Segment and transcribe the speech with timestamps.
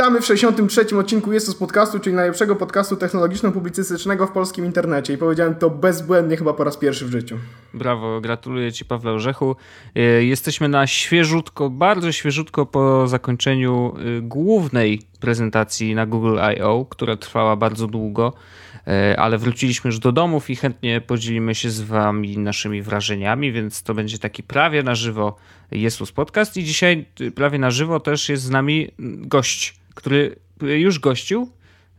[0.00, 0.98] Witamy w 63.
[0.98, 5.12] odcinku Jest z podcastu, czyli najlepszego podcastu technologiczno-publicystycznego w polskim internecie.
[5.12, 7.38] I powiedziałem to bezbłędnie chyba po raz pierwszy w życiu.
[7.74, 9.56] Brawo, gratuluję Ci Pawle Orzechu.
[9.94, 17.16] E, jesteśmy na świeżutko, bardzo świeżutko po zakończeniu e, głównej prezentacji na Google I.O., która
[17.16, 18.32] trwała bardzo długo,
[18.86, 23.82] e, ale wróciliśmy już do domów i chętnie podzielimy się z Wami naszymi wrażeniami, więc
[23.82, 25.36] to będzie taki prawie na żywo
[25.70, 31.50] Jezus Podcast i dzisiaj prawie na żywo też jest z nami gość, który już gościł.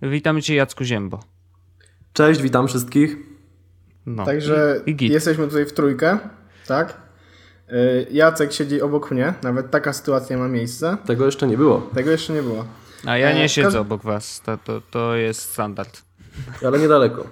[0.01, 1.19] Witamy Cię Jacku Ziembo.
[2.13, 3.17] Cześć, witam wszystkich.
[4.05, 4.25] No.
[4.25, 6.19] Także I, i jesteśmy tutaj w trójkę,
[6.67, 7.01] tak?
[8.11, 10.97] Jacek siedzi obok mnie, nawet taka sytuacja ma miejsce.
[11.05, 11.89] Tego jeszcze nie było.
[11.93, 12.65] Tego jeszcze nie było.
[13.05, 16.01] A ja nie e, siedzę obok was, to, to, to jest standard.
[16.65, 17.27] Ale niedaleko.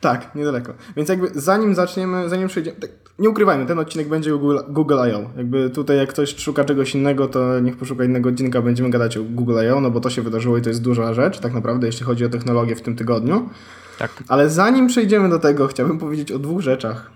[0.00, 0.74] Tak, niedaleko.
[0.96, 5.30] Więc jakby zanim zaczniemy, zanim przejdziemy, tak, nie ukrywajmy, ten odcinek będzie Google, Google I.O.
[5.36, 9.22] Jakby tutaj jak ktoś szuka czegoś innego, to niech poszuka innego odcinka, będziemy gadać o
[9.22, 12.06] Google I.O., no bo to się wydarzyło i to jest duża rzecz, tak naprawdę, jeśli
[12.06, 13.48] chodzi o technologię w tym tygodniu.
[13.98, 14.10] Tak.
[14.28, 17.10] Ale zanim przejdziemy do tego, chciałbym powiedzieć o dwóch rzeczach.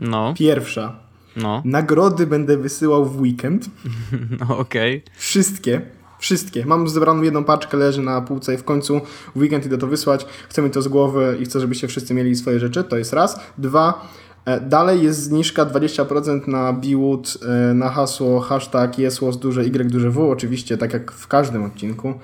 [0.00, 0.34] No.
[0.38, 0.96] Pierwsza.
[1.36, 1.62] No.
[1.64, 3.64] Nagrody będę wysyłał w weekend.
[4.40, 4.96] No okej.
[4.96, 5.16] Okay.
[5.16, 5.80] Wszystkie.
[6.18, 6.66] Wszystkie.
[6.66, 9.00] Mam zebraną jedną paczkę, leży na półce i w końcu
[9.34, 10.26] w weekend idę to wysłać.
[10.48, 12.84] Chcę mieć to z głowy i chcę, żebyście wszyscy mieli swoje rzeczy.
[12.84, 13.40] To jest raz.
[13.58, 14.08] Dwa.
[14.44, 20.10] E, dalej jest zniżka 20% na Biwood e, na hasło hashtag jesłos duże Y duże
[20.10, 20.30] W.
[20.30, 22.14] Oczywiście, tak jak w każdym odcinku.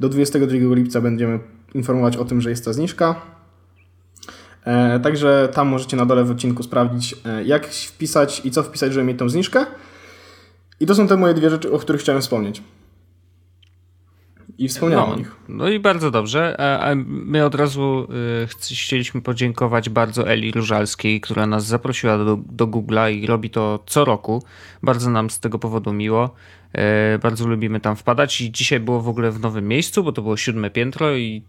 [0.00, 1.38] Do 22 lipca będziemy
[1.74, 3.14] informować o tym, że jest ta zniżka.
[4.64, 9.06] E, także tam możecie na dole w odcinku sprawdzić, jak wpisać i co wpisać, żeby
[9.06, 9.66] mieć tą zniżkę.
[10.80, 12.62] I to są te moje dwie rzeczy, o których chciałem wspomnieć.
[14.58, 15.36] I wspomniałem no, o nich.
[15.48, 16.56] No i bardzo dobrze.
[16.80, 18.08] A my od razu
[18.44, 23.78] y, chcieliśmy podziękować bardzo Eli Różalskiej, która nas zaprosiła do, do Google'a i robi to
[23.86, 24.42] co roku.
[24.82, 26.34] Bardzo nam z tego powodu miło.
[27.14, 30.22] Y, bardzo lubimy tam wpadać i dzisiaj było w ogóle w nowym miejscu, bo to
[30.22, 31.42] było siódme piętro i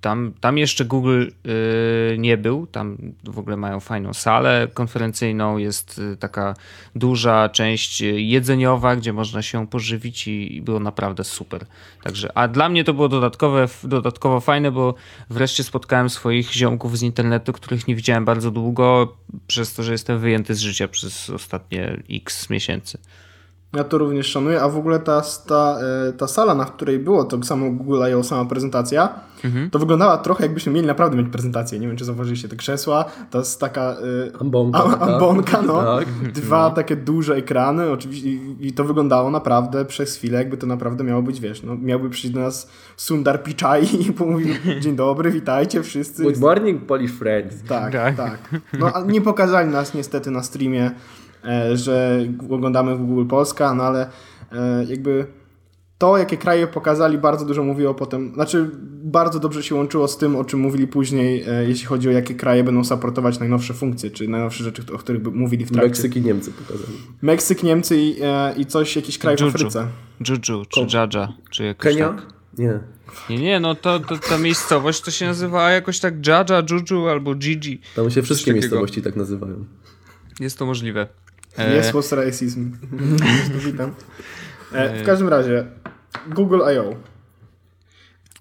[0.00, 5.98] tam, tam jeszcze Google y, nie był, tam w ogóle mają fajną salę konferencyjną, jest
[5.98, 6.54] y, taka
[6.94, 11.66] duża część jedzeniowa, gdzie można się pożywić i, i, było naprawdę super.
[12.02, 14.94] Także, a dla mnie to było dodatkowe, dodatkowo fajne, bo
[15.30, 19.16] wreszcie spotkałem swoich ziomków z internetu, których nie widziałem bardzo długo,
[19.46, 22.98] przez to, że jestem wyjęty z życia przez ostatnie x miesięcy.
[23.76, 27.24] Ja to również szanuję, a w ogóle ta, ta, e, ta sala, na której było
[27.24, 29.08] to samo Google I.O., sama prezentacja,
[29.44, 29.70] mhm.
[29.70, 31.78] to wyglądała trochę jakbyśmy mieli naprawdę mieć prezentację.
[31.78, 33.96] Nie wiem, czy zauważyliście te krzesła, to jest taka
[34.26, 35.02] y, ambonka, a, tak.
[35.02, 35.82] ambonka no.
[35.98, 36.32] Tak.
[36.32, 36.74] Dwa no.
[36.74, 41.22] takie duże ekrany, oczywiście i, i, to wyglądało naprawdę przez chwilę, jakby to naprawdę miało
[41.22, 46.22] być, wiesz, no, miałby przyjść do nas Sundar Pichai i pomówił, dzień dobry, witajcie wszyscy.
[46.22, 47.54] Good morning, Polish friends.
[47.68, 48.16] Tak, tak.
[48.16, 48.38] tak.
[48.78, 50.90] No, a nie pokazali nas niestety na streamie
[51.74, 54.10] że oglądamy w Google Polska, no ale
[54.52, 55.26] e, jakby
[55.98, 58.70] to, jakie kraje pokazali, bardzo dużo mówiło potem, znaczy
[59.02, 62.34] bardzo dobrze się łączyło z tym, o czym mówili później, e, jeśli chodzi o jakie
[62.34, 65.88] kraje będą supportować najnowsze funkcje, czy najnowsze rzeczy, o których mówili w trakcie.
[65.88, 66.98] Meksyk i Niemcy pokazali.
[67.22, 68.16] Meksyk, Niemcy i,
[68.56, 69.50] i coś, jakiś kraj Juju.
[69.50, 69.86] w Afryce.
[70.28, 72.08] Juju, czy Jaja, czy jakoś Kenia?
[72.08, 72.26] tak.
[72.58, 72.80] Nie.
[73.30, 77.34] Nie, nie, no to, to ta miejscowość to się nazywa jakoś tak Jaja, Juju albo
[77.34, 77.80] Gigi.
[77.96, 79.64] Tam się wszystkie miejscowości tak nazywają.
[80.40, 81.08] Jest to możliwe.
[81.58, 82.72] Jest was racism.
[83.66, 83.94] Witam.
[84.72, 85.66] E, w każdym razie,
[86.34, 86.94] Google I.O.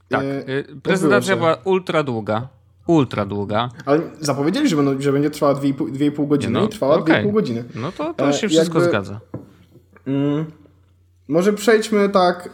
[0.10, 2.48] Tak, e, prezentacja była ultra długa.
[2.88, 3.70] Ultra długa.
[3.86, 7.24] Ale zapowiedzieli, że, będą, że będzie trwała 2,5 godziny no, i trwała okay.
[7.24, 7.64] 2,5 godziny.
[7.76, 9.20] No to, to się wszystko jakby, zgadza.
[10.08, 10.46] Mm,
[11.28, 12.50] może przejdźmy tak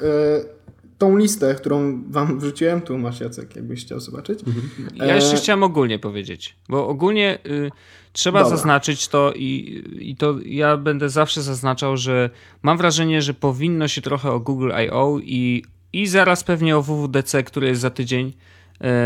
[1.03, 4.39] tą listę, którą wam wrzuciłem, tu masz Jacek, jakbyś chciał zobaczyć.
[4.47, 4.69] Mhm.
[4.95, 5.37] Ja jeszcze e...
[5.37, 7.71] chciałem ogólnie powiedzieć, bo ogólnie y,
[8.13, 8.57] trzeba Dobra.
[8.57, 12.29] zaznaczyć to i, i to ja będę zawsze zaznaczał, że
[12.61, 15.19] mam wrażenie, że powinno się trochę o Google I.O.
[15.19, 18.33] i, i zaraz pewnie o WWDC, który jest za tydzień,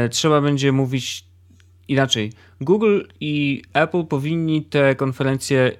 [0.06, 1.26] y, trzeba będzie mówić
[1.88, 2.32] inaczej.
[2.62, 5.72] Google i Apple powinni te konferencje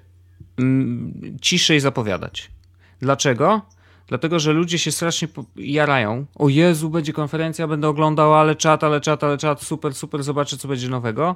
[0.58, 2.52] mm, ciszej zapowiadać.
[3.00, 3.62] Dlaczego?
[4.08, 6.26] Dlatego, że ludzie się strasznie jarają.
[6.36, 10.58] O Jezu, będzie konferencja, będę oglądał, ale czat, ale czat, ale czat, super, super, zobaczę,
[10.58, 11.36] co będzie nowego.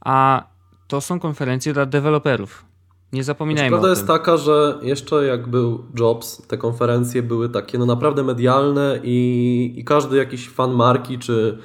[0.00, 0.44] A
[0.88, 2.64] to są konferencje dla deweloperów.
[3.12, 7.86] Nie zapominajmy Prawda jest taka, że jeszcze jak był Jobs, te konferencje były takie no
[7.86, 11.58] naprawdę medialne i, i każdy jakiś fan marki czy,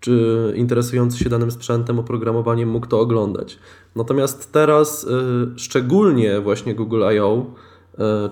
[0.00, 3.58] czy interesujący się danym sprzętem, oprogramowaniem mógł to oglądać.
[3.96, 5.08] Natomiast teraz, y,
[5.56, 7.46] szczególnie właśnie Google I.O.,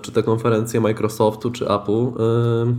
[0.01, 2.75] czy te konferencje Microsoftu, czy Apple, e,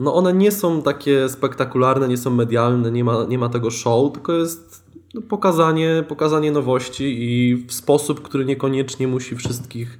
[0.00, 4.12] no one nie są takie spektakularne, nie są medialne, nie ma, nie ma tego show,
[4.12, 4.84] tylko jest
[5.14, 9.98] no, pokazanie, pokazanie nowości i w sposób, który niekoniecznie musi wszystkich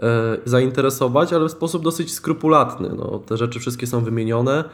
[0.00, 2.90] e, zainteresować, ale w sposób dosyć skrupulatny.
[2.96, 4.64] No, te rzeczy wszystkie są wymienione.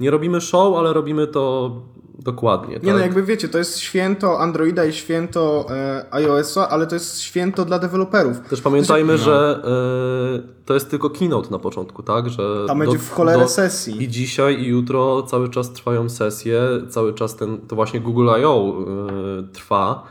[0.00, 1.72] Nie robimy show, ale robimy to
[2.18, 2.74] dokładnie.
[2.74, 2.90] Nie tak?
[2.90, 7.64] no, jakby wiecie, to jest święto Androida i święto e, iOS-a, ale to jest święto
[7.64, 8.40] dla deweloperów.
[8.40, 9.18] Też pamiętajmy, no.
[9.18, 12.28] że e, to jest tylko keynote na początku, tak?
[12.28, 14.02] Że Tam będzie w cholerę sesji.
[14.02, 18.74] I dzisiaj, i jutro cały czas trwają sesje, cały czas ten, to właśnie Google I.O.
[19.38, 20.02] E, trwa.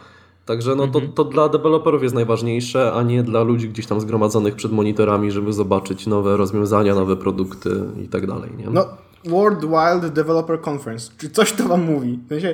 [0.45, 1.07] Także no Mhm.
[1.07, 5.31] to, to dla deweloperów jest najważniejsze, a nie dla ludzi gdzieś tam zgromadzonych przed monitorami,
[5.31, 8.49] żeby zobaczyć nowe rozwiązania, nowe produkty i tak dalej.
[8.57, 8.69] Nie?
[8.69, 8.85] No,
[9.25, 11.11] World Wild Developer Conference.
[11.17, 12.19] Czy coś to wam mówi?
[12.25, 12.53] W sensie,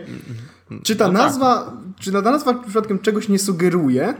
[0.84, 1.22] czy ta No tak.
[1.28, 4.14] nazwa, czy ta nazwa przypadkiem czegoś nie sugeruje?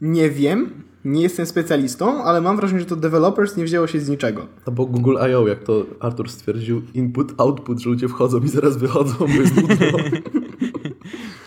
[0.00, 0.70] Nie wiem.
[1.04, 4.46] Nie jestem specjalistą, ale mam wrażenie, że to developers nie wzięło się z niczego.
[4.66, 8.76] No bo Google I.O., jak to Artur stwierdził, input, output, że ludzie wchodzą i zaraz
[8.76, 9.74] wychodzą, bo jest nudno.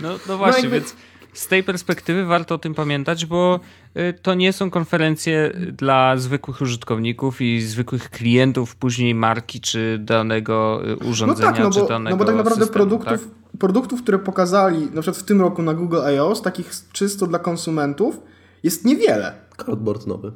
[0.01, 0.95] No, no właśnie, jakby- więc
[1.37, 3.59] z tej perspektywy warto o tym pamiętać, bo
[3.97, 10.81] y, to nie są konferencje dla zwykłych użytkowników i zwykłych klientów później marki czy danego
[10.85, 13.59] y, No urządzenia, tak, no czy bo, danego no bo tak naprawdę systemu, produktów, tak?
[13.59, 18.19] produktów, które pokazali na przykład w tym roku na Google I.O., takich czysto dla konsumentów,
[18.63, 19.33] jest niewiele.
[19.65, 20.31] Cardboard nowy.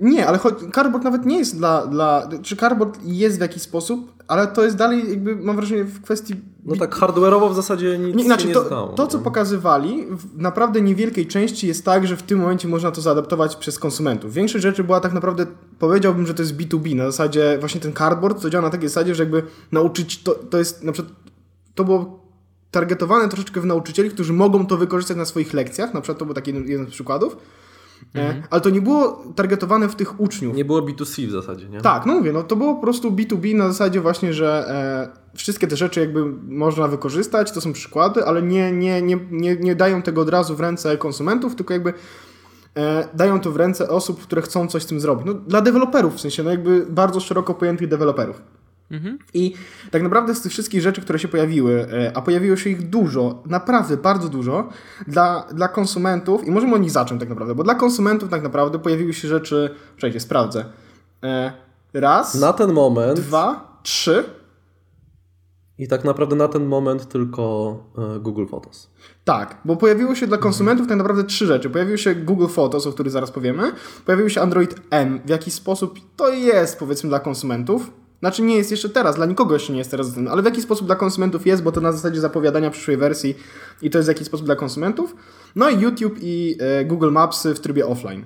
[0.00, 2.28] Nie, ale choć, cardboard nawet nie jest dla, dla...
[2.42, 6.34] Czy cardboard jest w jakiś sposób, ale to jest dalej jakby, mam wrażenie, w kwestii...
[6.64, 8.88] No tak hardware'owo w zasadzie nic Nie, znaczy, nie to, stało.
[8.88, 9.24] to, co nie?
[9.24, 13.78] pokazywali, w naprawdę niewielkiej części jest tak, że w tym momencie można to zaadaptować przez
[13.78, 14.32] konsumentów.
[14.32, 15.46] Większość rzeczy była tak naprawdę,
[15.78, 19.14] powiedziałbym, że to jest B2B, na zasadzie właśnie ten cardboard, to działa na takiej zasadzie,
[19.14, 19.42] że jakby
[19.72, 21.14] nauczyć, to, to jest na przykład,
[21.74, 22.20] to było
[22.70, 26.34] targetowane troszeczkę w nauczycieli, którzy mogą to wykorzystać na swoich lekcjach, na przykład to był
[26.34, 27.36] taki jeden, jeden z przykładów,
[28.16, 30.56] e, ale to nie było targetowane w tych uczniów.
[30.56, 31.80] Nie było B2C w zasadzie, nie?
[31.80, 34.64] Tak, no mówię, no to było po prostu B2B na zasadzie właśnie, że
[35.34, 39.56] e, wszystkie te rzeczy jakby można wykorzystać, to są przykłady, ale nie, nie, nie, nie,
[39.56, 41.92] nie dają tego od razu w ręce konsumentów, tylko jakby
[42.76, 45.26] e, dają to w ręce osób, które chcą coś z tym zrobić.
[45.26, 48.42] No, dla deweloperów, w sensie no jakby bardzo szeroko pojętych deweloperów.
[49.34, 49.54] I
[49.90, 53.42] tak naprawdę z tych wszystkich rzeczy, które się pojawiły, e, a pojawiło się ich dużo,
[53.46, 54.68] naprawdę bardzo dużo,
[55.08, 58.78] dla, dla konsumentów, i możemy od nich zacząć tak naprawdę, bo dla konsumentów tak naprawdę
[58.78, 60.64] pojawiły się rzeczy, czekajcie, sprawdzę.
[61.24, 61.52] E,
[61.94, 64.24] Raz, Na ten moment dwa, trzy.
[65.78, 67.76] i tak naprawdę na ten moment tylko
[68.16, 68.90] e, Google Photos.
[69.24, 71.70] Tak, bo pojawiło się dla konsumentów tak naprawdę trzy rzeczy.
[71.70, 73.72] Pojawił się Google Photos, o których zaraz powiemy.
[74.06, 75.20] Pojawił się Android M.
[75.24, 77.90] W jaki sposób to jest, powiedzmy, dla konsumentów.
[78.20, 80.86] Znaczy nie jest jeszcze teraz, dla nikogo jeszcze nie jest teraz, ale w jaki sposób
[80.86, 83.34] dla konsumentów jest, bo to na zasadzie zapowiadania przyszłej wersji
[83.82, 85.16] i to jest w jaki sposób dla konsumentów.
[85.56, 88.24] No i YouTube i e, Google Mapsy w trybie offline.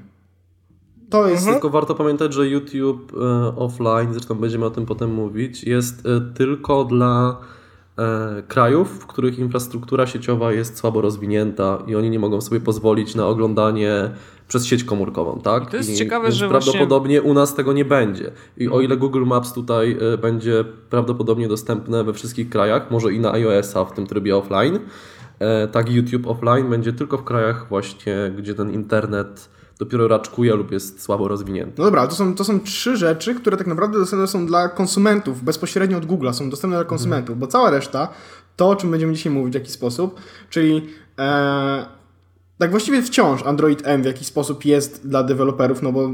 [1.10, 1.46] To jest...
[1.46, 6.20] Tylko warto pamiętać, że YouTube e, offline, zresztą będziemy o tym potem mówić, jest e,
[6.34, 7.36] tylko dla
[7.98, 13.14] e, krajów, w których infrastruktura sieciowa jest słabo rozwinięta i oni nie mogą sobie pozwolić
[13.14, 14.10] na oglądanie
[14.48, 15.64] przez sieć komórkową, tak?
[15.64, 18.32] I to jest I, ciekawe, że właśnie- prawdopodobnie u nas tego nie będzie.
[18.56, 23.20] I o ile Google Maps tutaj e, będzie prawdopodobnie dostępne we wszystkich krajach, może i
[23.20, 24.78] na iOS-a w tym trybie offline,
[25.38, 29.48] e, tak YouTube offline będzie tylko w krajach właśnie, gdzie ten internet
[29.78, 31.72] dopiero raczkuje lub jest słabo rozwinięty.
[31.78, 35.44] No dobra, to są, to są trzy rzeczy, które tak naprawdę dostępne są dla konsumentów,
[35.44, 38.08] bezpośrednio od Google'a, są dostępne dla konsumentów, bo cała reszta,
[38.56, 40.20] to o czym będziemy dzisiaj mówić w jakiś sposób,
[40.50, 40.86] czyli
[41.18, 41.86] e,
[42.58, 46.10] tak właściwie wciąż Android M w jakiś sposób jest dla deweloperów, no bo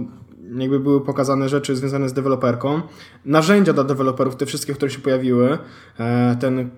[0.59, 2.81] jakby były pokazane rzeczy związane z deweloperką,
[3.25, 5.59] narzędzia dla deweloperów, te wszystkie, które się pojawiły,
[5.99, 6.71] e, ten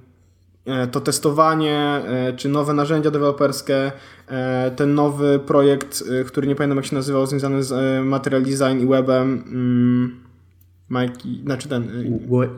[0.65, 3.93] e, to testowanie, e, czy nowe narzędzia deweloperskie,
[4.77, 9.45] ten nowy projekt, który nie pamiętam jak się nazywał, związany z Material Design i webem.
[9.47, 10.23] mm,
[10.93, 11.89] Mikey, znaczy ten.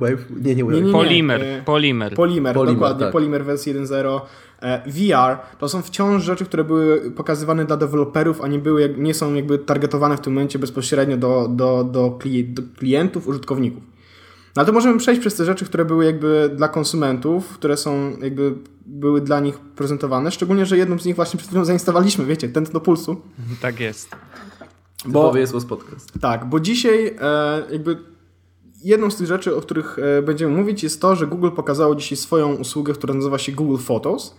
[0.01, 0.27] Wave?
[0.45, 2.15] Nie, nie Nie, nie, Polimer, e, polimer.
[2.15, 3.13] Polimer, Polimer, dokładnie, tak.
[3.13, 4.21] Polimer wersji 1.0.
[4.65, 9.15] E, VR to są wciąż rzeczy, które były pokazywane dla deweloperów, a nie, były, nie
[9.15, 13.83] są jakby targetowane w tym momencie bezpośrednio do, do, do, klient, do klientów, użytkowników.
[14.57, 18.17] No ale to możemy przejść przez te rzeczy, które były jakby dla konsumentów, które są
[18.23, 18.55] jakby
[18.87, 22.81] były dla nich prezentowane, szczególnie, że jedną z nich właśnie przed chwilą zainstalowaliśmy, wiecie, tętno
[22.81, 23.17] pulsu.
[23.63, 24.09] Tak jest.
[25.07, 26.13] Bo, jest podcast.
[26.21, 27.97] tak, bo dzisiaj e, jakby
[28.85, 32.17] jedną z tych rzeczy, o których e, będziemy mówić, jest to, że Google pokazało dzisiaj
[32.17, 34.37] swoją usługę, która nazywa się Google Photos.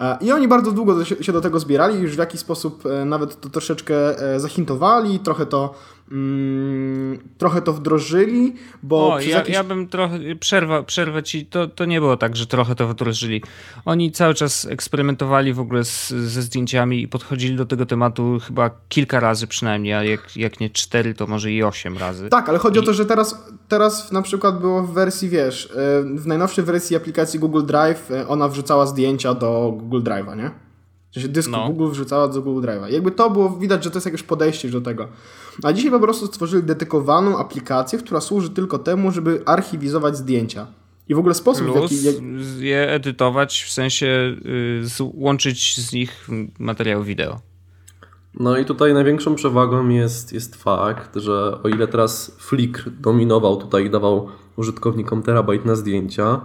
[0.00, 3.40] E, I oni bardzo długo się do tego zbierali, już w jakiś sposób e, nawet
[3.40, 5.74] to troszeczkę e, zahintowali, trochę to,
[6.10, 9.54] mm, trochę to wdrożyli, bo O, ja, jakiś...
[9.54, 13.42] ja bym trochę, przerwa, przerwę ci, to, to nie było tak, że trochę to wdrożyli.
[13.84, 18.70] Oni cały czas eksperymentowali w ogóle z, ze zdjęciami i podchodzili do tego tematu chyba
[18.88, 22.28] kilka razy przynajmniej, a jak, jak nie cztery, to może i osiem razy.
[22.28, 26.02] Tak, ale chodzi o to, że teraz, teraz na przykład było w wersji, wiesz, e,
[26.16, 30.50] w najnowszej wersji aplikacji Google Drive e, ona wrzucała zdjęcia do Google Drive'a, nie?
[31.10, 31.66] W sensie dysku No.
[31.66, 32.92] Google wrzucała do Google Drive'a.
[32.92, 35.08] Jakby to było widać, że to jest jakieś podejście do tego.
[35.62, 40.66] A dzisiaj po prostu stworzyli dedykowaną aplikację, która służy tylko temu, żeby archiwizować zdjęcia.
[41.08, 42.06] I w ogóle sposób, w Plus jaki...
[42.06, 42.16] Jak...
[42.58, 46.28] je edytować, w sensie y, łączyć z nich
[46.58, 47.40] materiał wideo.
[48.34, 53.86] No i tutaj największą przewagą jest, jest fakt, że o ile teraz Flickr dominował tutaj
[53.86, 56.40] i dawał użytkownikom terabajt na zdjęcia,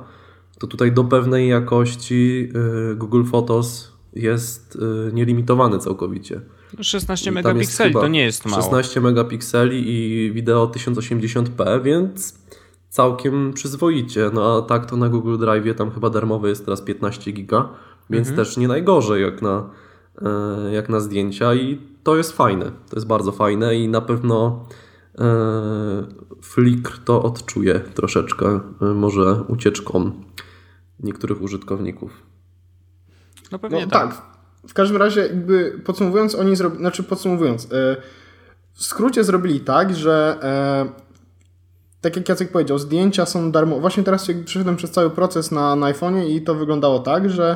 [0.59, 2.50] to tutaj do pewnej jakości
[2.91, 6.41] y, Google Photos jest y, nielimitowany całkowicie.
[6.82, 8.62] 16 I tam megapikseli to nie jest mało.
[8.62, 12.39] 16 megapikseli i wideo 1080p, więc
[12.89, 14.29] całkiem przyzwoicie.
[14.34, 17.70] No a tak to na Google Drive tam chyba darmowe jest teraz 15 giga,
[18.10, 18.46] więc Mhm.
[18.46, 19.70] też nie najgorzej jak na,
[20.22, 22.65] e, jak na zdjęcia i to jest fajne.
[22.65, 24.65] To jest bardzo fajne i na pewno
[25.20, 25.25] e,
[26.41, 30.12] Flickr to odczuje troszeczkę, e, może ucieczką
[31.00, 32.12] niektórych użytkowników.
[33.44, 34.15] No No, pewnie tak.
[34.15, 34.35] tak.
[34.67, 37.67] W każdym razie, jakby podsumowując, oni zrobili, znaczy podsumowując, e,
[38.74, 41.05] w skrócie zrobili tak, że e,
[42.01, 43.81] tak jak Jacek powiedział, zdjęcia są darmowe.
[43.81, 47.55] Właśnie teraz przeszedłem przez cały proces na, na iPhone'ie i to wyglądało tak, że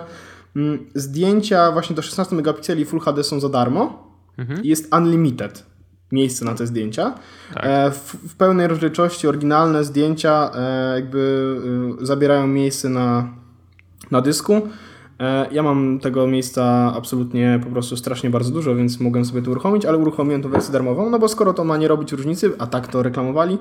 [0.56, 4.10] mm, zdjęcia właśnie do 16 megapikseli Full HD są za darmo
[4.64, 5.66] i jest unlimited
[6.12, 7.16] miejsce na te zdjęcia.
[7.54, 7.66] Tak.
[7.66, 10.52] E, w, w pełnej rozdzielczości oryginalne zdjęcia
[10.96, 11.20] jakby
[12.02, 13.34] y, zabierają miejsce na,
[14.12, 14.62] na dysku.
[15.20, 19.52] E, Ja mam tego miejsca absolutnie po prostu strasznie bardzo dużo, więc mogłem sobie to
[19.52, 22.68] uruchomić, ale uruchomiłem to wersję darmową, no bo skoro to ma nie robić różnicy, a
[22.68, 23.58] tak to reklamowali,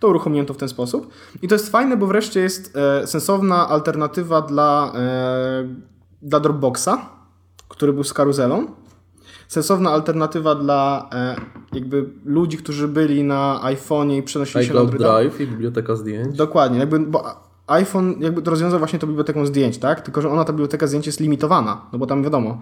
[0.00, 1.08] to uruchomiłem to w ten sposób.
[1.42, 5.68] I to jest fajne, bo wreszcie jest e, sensowna alternatywa dla, e,
[6.22, 6.88] dla Dropboxa,
[7.68, 8.66] który był z karuzelą.
[9.48, 11.10] Sensowna alternatywa dla
[11.72, 15.12] jakby ludzi, którzy byli na iPhone'ie i przenosili się na Androida.
[15.12, 16.36] Drive i biblioteka zdjęć.
[16.36, 17.24] Dokładnie, jakby, bo
[17.72, 20.00] iPhone jakby to rozwiązał właśnie tą biblioteką zdjęć, tak?
[20.00, 22.60] Tylko, że ona, ta biblioteka zdjęć jest limitowana, no bo tam wiadomo,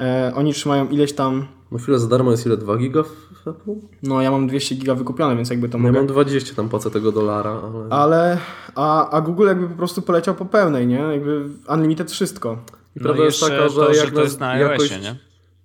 [0.00, 2.56] e, oni trzymają ileś tam, No chwilę za darmo jest ile?
[2.56, 3.70] 2 giga w Apple?
[4.02, 5.98] no ja mam 200 giga wykupione, więc jakby to No ja mogę.
[6.00, 7.86] mam 20 tam płacę tego dolara, ale...
[7.90, 8.38] Ale,
[8.74, 10.98] a, a Google jakby po prostu poleciał po pełnej, nie?
[10.98, 12.52] Jakby unlimited wszystko.
[12.96, 14.92] I No prawda jest jeszcze taka, że to, jak że to na jest na jakość,
[14.92, 15.16] iOSie, nie?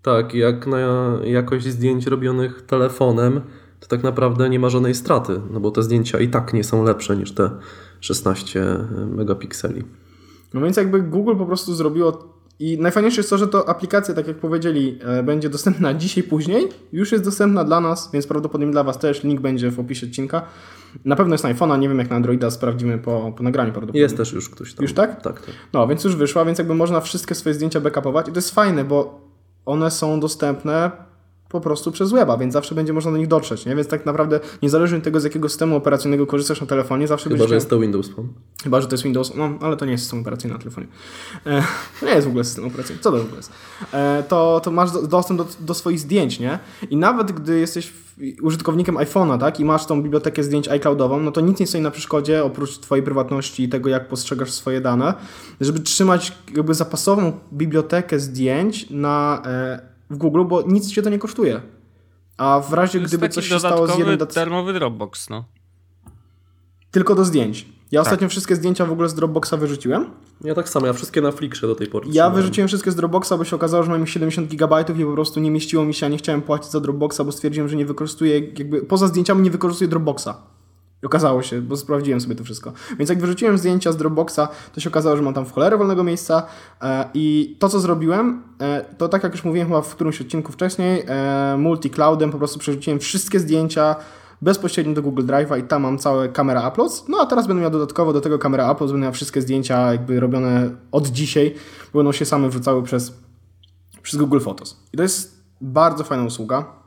[0.01, 0.77] Tak, jak na
[1.23, 3.41] jakość zdjęć robionych telefonem,
[3.79, 6.83] to tak naprawdę nie ma żadnej straty, no bo te zdjęcia i tak nie są
[6.83, 7.49] lepsze niż te
[7.99, 8.65] 16
[9.07, 9.83] megapikseli.
[10.53, 14.27] No więc jakby Google po prostu zrobiło i najfajniejsze jest to, że to aplikacja, tak
[14.27, 16.67] jak powiedzieli, e, będzie dostępna dzisiaj, później.
[16.93, 19.23] Już jest dostępna dla nas, więc prawdopodobnie dla Was też.
[19.23, 20.41] Link będzie w opisie odcinka.
[21.05, 24.01] Na pewno jest na iPhone'a, nie wiem jak na Androida, sprawdzimy po, po nagraniu prawdopodobnie.
[24.01, 24.83] Jest też już ktoś tam.
[24.83, 25.21] Już tak?
[25.21, 25.55] Tak, tak.
[25.73, 28.83] No, więc już wyszła, więc jakby można wszystkie swoje zdjęcia backupować i to jest fajne,
[28.83, 29.21] bo
[29.65, 30.91] one są dostępne
[31.49, 33.75] po prostu przez weba, więc zawsze będzie można do nich dotrzeć, nie?
[33.75, 37.33] Więc tak naprawdę niezależnie od tego, z jakiego systemu operacyjnego korzystasz na telefonie, zawsze Chyba,
[37.33, 38.27] będziesz że jest to Windows Phone.
[38.63, 40.87] Chyba, że to jest Windows, no ale to nie jest system operacyjny na telefonie.
[41.45, 41.63] E,
[42.05, 43.01] nie jest w ogóle system operacyjny.
[43.01, 43.51] Co to w ogóle jest?
[43.93, 46.59] E, to, to masz do, dostęp do, do swoich zdjęć, nie?
[46.89, 47.93] I nawet gdy jesteś
[48.41, 51.91] użytkownikiem iPhone'a, tak, i masz tą bibliotekę zdjęć iCloudową, no to nic nie stoi na
[51.91, 55.13] przeszkodzie, oprócz twojej prywatności i tego, jak postrzegasz swoje dane,
[55.61, 61.19] żeby trzymać jakby zapasową bibliotekę zdjęć na, e, w Google, bo nic cię to nie
[61.19, 61.61] kosztuje.
[62.37, 64.17] A w razie, To jest gdyby taki coś się stało z jednym...
[64.17, 65.45] dat- darmowy Dropbox, no.
[66.91, 67.65] Tylko do zdjęć.
[67.91, 68.07] Ja Tak.
[68.07, 70.05] ostatnio wszystkie zdjęcia w ogóle z Dropboxa wyrzuciłem.
[70.43, 72.33] Ja tak samo, ja wszystkie na Flickrze do tej pory Ja trzymałem.
[72.35, 75.39] wyrzuciłem wszystkie z Dropboxa, bo się okazało, że mam ich 70 GB i po prostu
[75.39, 78.39] nie mieściło mi się, a nie chciałem płacić za Dropboxa, bo stwierdziłem, że nie wykorzystuję,
[78.39, 80.29] jakby poza zdjęciami nie wykorzystuję Dropboxa.
[81.03, 82.73] I okazało się, bo sprawdziłem sobie to wszystko.
[82.97, 84.39] Więc jak wyrzuciłem zdjęcia z Dropboxa,
[84.73, 86.43] to się okazało, że mam tam w cholerę wolnego miejsca
[86.81, 90.51] e, i to, co zrobiłem, e, to tak jak już mówiłem chyba w którymś odcinku
[90.51, 93.95] wcześniej, e, multi-cloudem po prostu przerzuciłem wszystkie zdjęcia
[94.41, 97.07] bezpośrednio do Google Drive'a i tam mam całe kamera uploads.
[97.07, 100.19] No a teraz będę miał dodatkowo do tego kamera uploads, będę miał wszystkie zdjęcia jakby
[100.19, 101.55] robione od dzisiaj,
[101.93, 103.13] będą się same wrzucały przez,
[104.01, 104.83] przez Google Photos.
[104.93, 106.78] I to jest bardzo fajna usługa.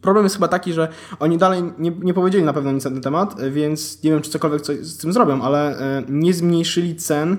[0.00, 3.00] Problem jest chyba taki, że oni dalej nie, nie powiedzieli na pewno nic na ten
[3.00, 7.38] temat, więc nie wiem, czy cokolwiek coś z tym zrobią, ale e, nie zmniejszyli cen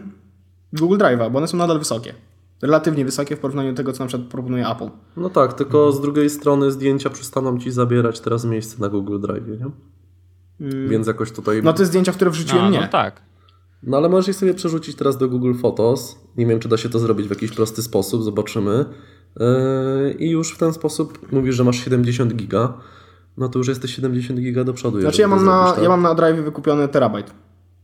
[0.73, 2.13] Google Drive'a, bo one są nadal wysokie.
[2.61, 4.89] Relatywnie wysokie w porównaniu do tego, co na przykład proponuje Apple.
[5.17, 9.47] No tak, tylko z drugiej strony zdjęcia przestaną ci zabierać teraz miejsce na Google Drive,
[9.47, 9.71] nie?
[10.87, 11.63] Więc jakoś tutaj...
[11.63, 12.81] No te zdjęcia, które wrzuciłem, A, nie.
[12.81, 13.21] no tak.
[13.83, 16.19] No ale możesz je sobie przerzucić teraz do Google Photos.
[16.37, 18.85] Nie wiem, czy da się to zrobić w jakiś prosty sposób, zobaczymy.
[19.39, 22.73] Yy, I już w ten sposób mówisz, że masz 70 giga.
[23.37, 25.01] No to już jesteś 70 giga do przodu.
[25.01, 25.83] Znaczy ja mam, to na, zrobisz, tak?
[25.83, 27.33] ja mam na Drive wykupiony terabajt.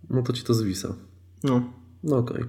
[0.09, 0.93] No to ci to zwisa.
[1.43, 1.61] No.
[2.03, 2.43] No okej.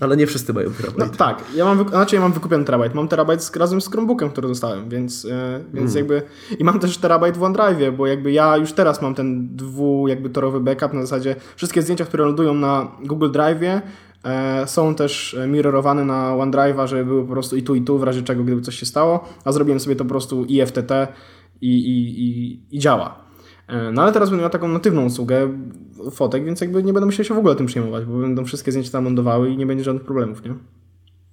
[0.00, 1.16] Ale nie wszyscy mają No terabajt.
[1.16, 2.94] tak, ja mam, znaczy ja mam wykupiony terabajt.
[2.94, 6.22] Mam terabajt z, razem z Chromebookiem, który dostałem, więc, e, więc jakby...
[6.58, 10.30] I mam też terabajt w OneDrive, bo jakby ja już teraz mam ten dwu jakby
[10.30, 13.80] torowy backup na zasadzie wszystkie zdjęcia, które lądują na Google Drive'ie
[14.66, 18.02] są też e, mirrorowane na OneDrive'a, żeby były po prostu i tu i tu, w
[18.02, 20.92] razie czego gdyby coś się stało, a zrobiłem sobie to po prostu IFTT
[21.60, 23.24] i, i, i, i działa.
[23.68, 25.58] E, no ale teraz będę miał taką natywną usługę
[26.10, 28.90] fotek, więc jakby nie będę musiał się w ogóle tym przejmować, bo będą wszystkie zdjęcia
[28.90, 30.54] tam lądowały i nie będzie żadnych problemów, nie?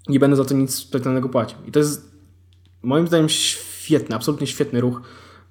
[0.08, 1.58] Nie będę za to nic specjalnego płacił.
[1.68, 2.12] I to jest
[2.84, 5.02] moim zdaniem świetny, absolutnie świetny ruch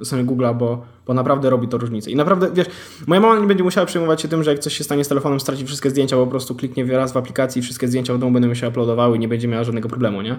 [0.05, 2.11] strony Google'a, bo, bo naprawdę robi to różnicę.
[2.11, 2.67] I naprawdę, wiesz,
[3.07, 5.41] moja mama nie będzie musiała przejmować się tym, że jak coś się stanie z telefonem,
[5.41, 8.33] straci wszystkie zdjęcia, bo po prostu kliknie raz w aplikacji i wszystkie zdjęcia w domu
[8.33, 10.39] będą się uploadowały i nie będzie miała żadnego problemu, nie?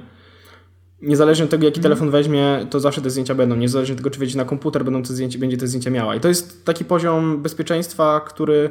[1.01, 3.55] Niezależnie od tego, jaki telefon weźmie, to zawsze te zdjęcia będą.
[3.55, 6.15] Niezależnie od tego, czy wejdzie na komputer, będą te zdjęcia, będzie te zdjęcia miała.
[6.15, 8.69] I to jest taki poziom bezpieczeństwa, który...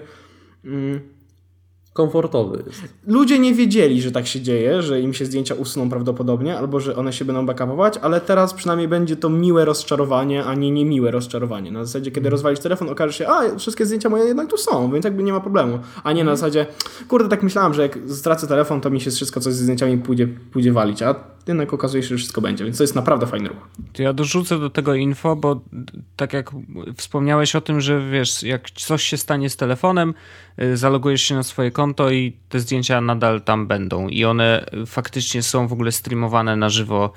[0.65, 1.18] Mm,
[1.99, 2.83] Komfortowy jest.
[3.07, 6.97] Ludzie nie wiedzieli, że tak się dzieje, że im się zdjęcia usuną prawdopodobnie, albo że
[6.97, 11.71] one się będą backupować, ale teraz przynajmniej będzie to miłe rozczarowanie, a nie niemiłe rozczarowanie.
[11.71, 15.05] Na zasadzie, kiedy rozwalisz telefon, okaże się, a wszystkie zdjęcia moje jednak tu są, więc
[15.05, 15.79] jakby nie ma problemu.
[16.05, 16.67] A nie na zasadzie,
[17.09, 20.29] kurde, tak myślałem, że jak stracę telefon, to mi się wszystko, co ze zdjęciami pójdzie,
[20.53, 21.15] pójdzie walić, a
[21.49, 23.69] jednak okazuje się, że wszystko będzie, więc to jest naprawdę fajny ruch.
[23.93, 25.61] To ja dorzucę do tego info, bo
[26.17, 26.51] tak jak
[26.97, 30.15] wspomniałeś o tym, że wiesz, jak coś się stanie z telefonem,
[30.63, 35.43] y, zalogujesz się na swoje konto i te zdjęcia nadal tam będą i one faktycznie
[35.43, 37.13] są w ogóle streamowane na żywo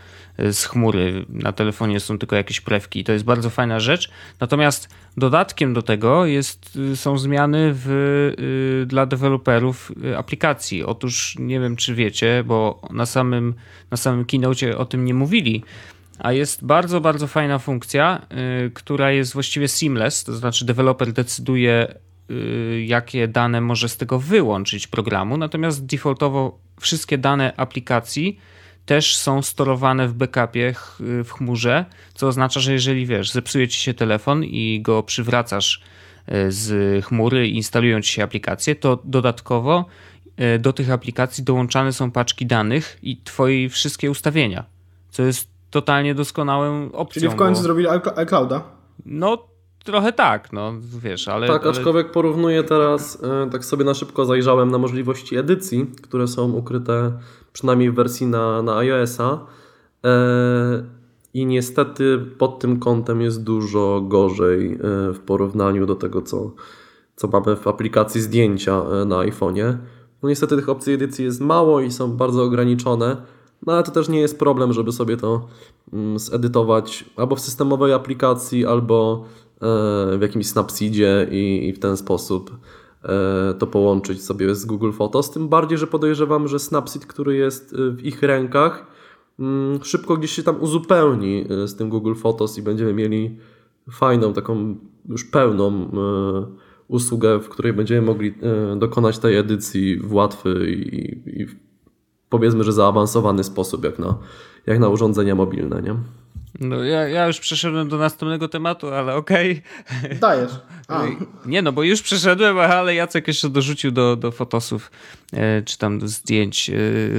[0.52, 1.26] z chmury.
[1.30, 4.12] Na telefonie są tylko jakieś prewki i to jest bardzo fajna rzecz.
[4.40, 10.84] Natomiast dodatkiem do tego jest, y, są zmiany w, dla deweloperów aplikacji.
[10.84, 13.54] Otóż nie wiem, czy wiecie, bo na samym,
[13.92, 15.64] na samym keynote o tym nie mówili,
[16.20, 18.22] a jest bardzo, bardzo fajna funkcja,
[18.66, 21.96] y, która jest właściwie seamless, to znaczy deweloper decyduje,
[22.32, 28.40] y, jakie dane może z tego wyłączyć programu, natomiast defaultowo wszystkie dane aplikacji
[28.92, 33.94] też są storowane w backupie w chmurze, co oznacza, że jeżeli wiesz, zepsuje ci się
[33.94, 35.82] telefon i go przywracasz
[36.30, 39.86] y, z chmury, instalują ci się aplikacje, to dodatkowo
[40.60, 44.66] do tych aplikacji dołączane są paczki danych i twoje wszystkie ustawienia,
[45.10, 47.20] co jest totalnie doskonałą opcją.
[47.20, 47.64] Czyli w końcu bo...
[47.64, 48.64] zrobili iClouda?
[49.06, 49.48] No,
[49.84, 51.48] trochę tak, no wiesz, ale...
[51.48, 51.72] Tak, ale...
[51.72, 57.12] aczkolwiek porównuję teraz, e, tak sobie na szybko zajrzałem na możliwości edycji, które są ukryte
[57.54, 59.46] przynajmniej w wersji na, na iOS-a
[60.04, 60.84] e,
[61.34, 64.78] i niestety pod tym kątem jest dużo gorzej e,
[65.14, 66.52] w porównaniu do tego, co,
[67.16, 69.78] co mamy w aplikacji zdjęcia na iPhone'ie.
[70.24, 73.18] No niestety tych opcji edycji jest mało i są bardzo ograniczone,
[73.66, 75.48] no ale to też nie jest problem, żeby sobie to
[75.94, 81.98] mm, zedytować albo w systemowej aplikacji, albo e, w jakimś Snapseedzie i, i w ten
[81.98, 82.81] sposób e,
[83.60, 85.32] to połączyć sobie z Google Photos.
[85.32, 88.88] Tym bardziej, że podejrzewam, że Snapseed, który jest e, w ich rękach,
[89.40, 93.38] mm, szybko gdzieś się tam uzupełni z tym Google Photos i będziemy mieli
[93.92, 94.76] fajną, taką
[95.10, 95.92] już pełną
[96.88, 98.34] usługę, w której będziemy mogli
[98.78, 101.48] dokonać tej edycji w łatwy i, i
[102.30, 104.18] powiedzmy, że zaawansowany sposób, jak na,
[104.66, 105.96] jak na urządzenia mobilne, nie?
[106.62, 109.64] No ja, ja już przeszedłem do następnego tematu, ale okej.
[110.02, 110.16] Okay.
[110.16, 110.52] Dajesz.
[110.88, 111.04] A.
[111.46, 114.92] Nie no, bo już przeszedłem, ale Jacek jeszcze dorzucił do, do fotosów
[115.34, 116.74] e, czy tam do zdjęć e,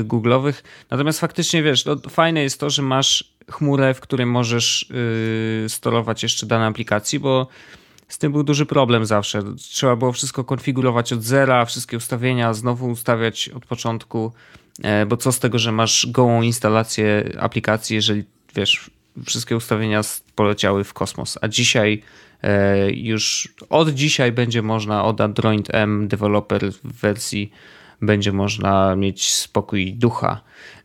[0.05, 0.63] googlowych.
[0.91, 4.91] Natomiast faktycznie wiesz, no, fajne jest to, że masz chmurę, w której możesz
[5.65, 7.47] e, sterować jeszcze dane aplikacji, bo
[8.09, 9.43] z tym był duży problem zawsze.
[9.57, 14.33] Trzeba było wszystko konfigurować od zera, wszystkie ustawienia znowu ustawiać od początku.
[15.07, 18.25] Bo co z tego, że masz gołą instalację aplikacji, jeżeli
[18.55, 18.91] wiesz,
[19.25, 20.01] wszystkie ustawienia
[20.35, 22.03] poleciały w kosmos, a dzisiaj
[22.43, 27.53] e, już od dzisiaj będzie można od Android M developer w wersji
[28.03, 30.41] będzie można mieć spokój ducha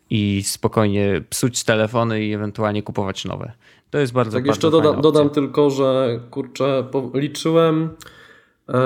[0.09, 3.51] i spokojnie psuć telefony i ewentualnie kupować nowe.
[3.89, 7.89] To jest bardzo Tak, bardzo jeszcze doda, dodam tylko, że kurczę, liczyłem
[8.69, 8.79] e,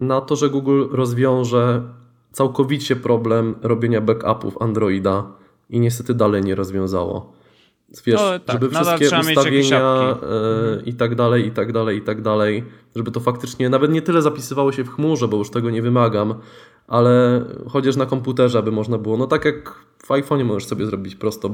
[0.00, 1.82] na to, że Google rozwiąże
[2.32, 5.26] całkowicie problem robienia backupów Androida
[5.70, 7.32] i niestety dalej nie rozwiązało.
[8.06, 12.22] Wiesz, no, tak, żeby wszystkie ustawienia e, i tak dalej, i tak dalej, i tak
[12.22, 12.64] dalej,
[12.96, 16.34] żeby to faktycznie nawet nie tyle zapisywało się w chmurze, bo już tego nie wymagam,
[16.88, 21.14] ale chociaż na komputerze, aby można było, no tak jak w iPhone'ie możesz sobie zrobić
[21.14, 21.48] prosto,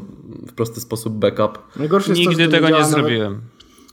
[0.48, 1.58] w prosty sposób backup.
[1.76, 3.40] Najgorsze Nigdy to, tego nie, nie zrobiłem.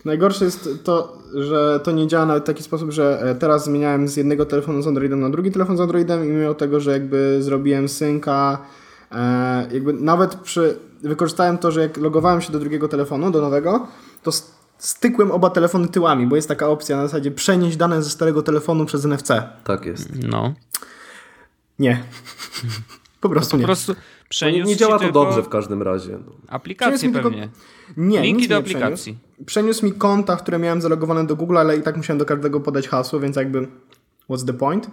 [0.06, 4.08] Najgorsze jest to, że to nie działa nawet w taki sposób, że e, teraz zmieniałem
[4.08, 7.38] z jednego telefonu z Androidem na drugi telefon z Androidem i mimo tego, że jakby
[7.42, 8.62] zrobiłem synka,
[9.12, 13.88] e, jakby nawet przy, wykorzystałem to, że jak logowałem się do drugiego telefonu, do nowego,
[14.24, 14.32] to
[14.78, 18.86] stykłem oba telefony tyłami, bo jest taka opcja na zasadzie przenieść dane ze starego telefonu
[18.86, 19.30] przez NFC.
[19.64, 20.10] Tak jest.
[20.24, 20.54] No.
[21.80, 22.04] Nie.
[23.22, 23.66] Po prostu po nie.
[23.66, 23.96] Prostu
[24.42, 26.18] nie, nie działa to dobrze w każdym razie.
[26.48, 27.42] Aplikacje pewnie.
[27.42, 27.54] Tylko...
[27.98, 29.14] Nie, Linki do nie aplikacji.
[29.14, 29.46] Przeniósł.
[29.46, 32.88] przeniósł mi konta, które miałem zalogowane do Google, ale i tak musiałem do każdego podać
[32.88, 33.68] hasło, więc jakby
[34.30, 34.92] what's the point?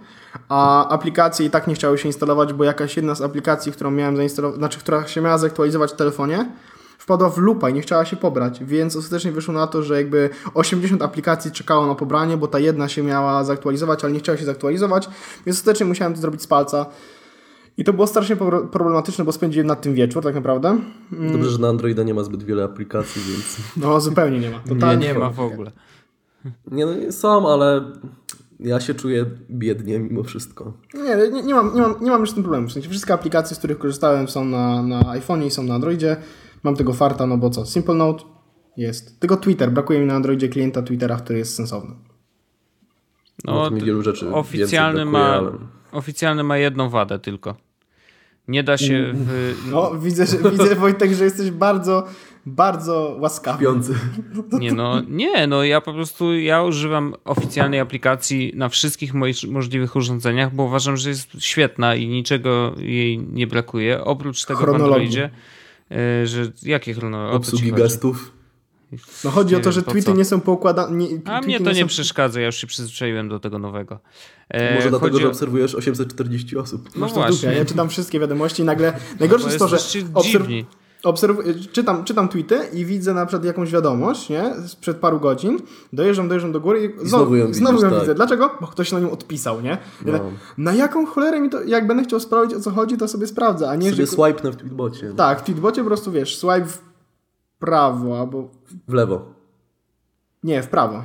[0.49, 4.17] A aplikacje i tak nie chciały się instalować, bo jakaś jedna z aplikacji, którą miałem
[4.17, 6.51] zainstalować, znaczy która się miała zaktualizować w telefonie,
[6.97, 10.29] wpadła w lupa i nie chciała się pobrać, więc ostatecznie wyszło na to, że jakby
[10.53, 14.45] 80 aplikacji czekało na pobranie, bo ta jedna się miała zaktualizować, ale nie chciała się
[14.45, 15.09] zaktualizować,
[15.45, 16.85] więc ostatecznie musiałem to zrobić z palca.
[17.77, 20.77] I to było strasznie pro- problematyczne, bo spędziłem nad tym wieczór tak naprawdę.
[21.11, 23.57] Dobrze, że na Androida nie ma zbyt wiele aplikacji, więc...
[23.77, 24.57] No zupełnie nie ma.
[24.57, 25.71] Nie, Totalnie nie ma w ogóle.
[26.71, 27.81] Nie, no nie są, ale
[28.59, 30.73] ja się czuję biednie mimo wszystko.
[30.93, 32.67] Nie, nie, nie, mam, nie, mam, nie mam już z tym problemu.
[32.67, 36.17] W sensie wszystkie aplikacje, z których korzystałem są na, na iPhone'ie i są na Androidzie.
[36.63, 37.65] Mam tego farta, no bo co?
[37.65, 38.23] Simple Note
[38.77, 39.19] jest.
[39.19, 39.71] Tylko Twitter.
[39.71, 41.95] Brakuje mi na Androidzie klienta Twittera, który jest sensowny.
[43.45, 45.67] No, No, to mi wielu rzeczy oficjalny więcej ma, brakuje, ale-
[45.99, 47.55] oficjalny ma jedną wadę tylko.
[48.47, 52.07] Nie da się w, No, widzę, że, widzę Wojtek, że jesteś bardzo,
[52.45, 53.59] bardzo łaskawy.
[53.59, 53.95] Śpiący.
[54.51, 59.95] Nie no, nie, no ja po prostu ja używam oficjalnej aplikacji na wszystkich moich możliwych
[59.95, 64.03] urządzeniach, bo uważam, że jest świetna i niczego jej nie brakuje.
[64.03, 64.69] Oprócz tego w.
[64.81, 65.29] Androidzie,
[66.23, 67.37] y, że jakie chronologie?
[67.37, 68.34] Obsługi gestów.
[69.23, 70.13] No chodzi o Nie to, wiem, że tweety co.
[70.13, 70.97] nie są poukładane.
[70.97, 71.87] Nie, A mnie to nie są...
[71.87, 73.99] przeszkadza, ja już się przyzwyczaiłem do tego nowego.
[74.49, 76.89] E, Może dlatego, chodzi że o- obserwujesz 840 osób.
[76.95, 77.53] No Masz to właśnie.
[77.53, 78.93] Ja czytam wszystkie wiadomości i nagle...
[79.19, 79.77] Najgorsze Bo jest to, że
[80.13, 80.47] obserw...
[81.03, 81.37] obserw...
[81.71, 84.53] czytam, czytam tweety i widzę na przykład jakąś wiadomość, nie?
[84.67, 85.59] Sprzed paru godzin.
[85.93, 87.99] Dojeżdżam, dojeżdżam do góry i znowu, znowu ją i znowu widzisz, ją tak.
[88.01, 88.15] widzę.
[88.15, 88.57] Dlaczego?
[88.61, 89.77] Bo ktoś na nią odpisał, nie?
[90.01, 90.11] I No.
[90.13, 90.21] tak,
[90.57, 91.63] Na jaką cholerę mi to...
[91.63, 94.07] Jak będę chciał sprawdzić o co chodzi, to sobie sprawdzę, a nie, Sobie że...
[94.11, 95.13] swipe w tweetbocie.
[95.17, 96.94] Tak, w tweetbocie po prostu, wiesz, swipe w
[97.59, 98.49] prawo albo...
[98.87, 99.33] W lewo.
[100.43, 101.03] Nie, w prawo.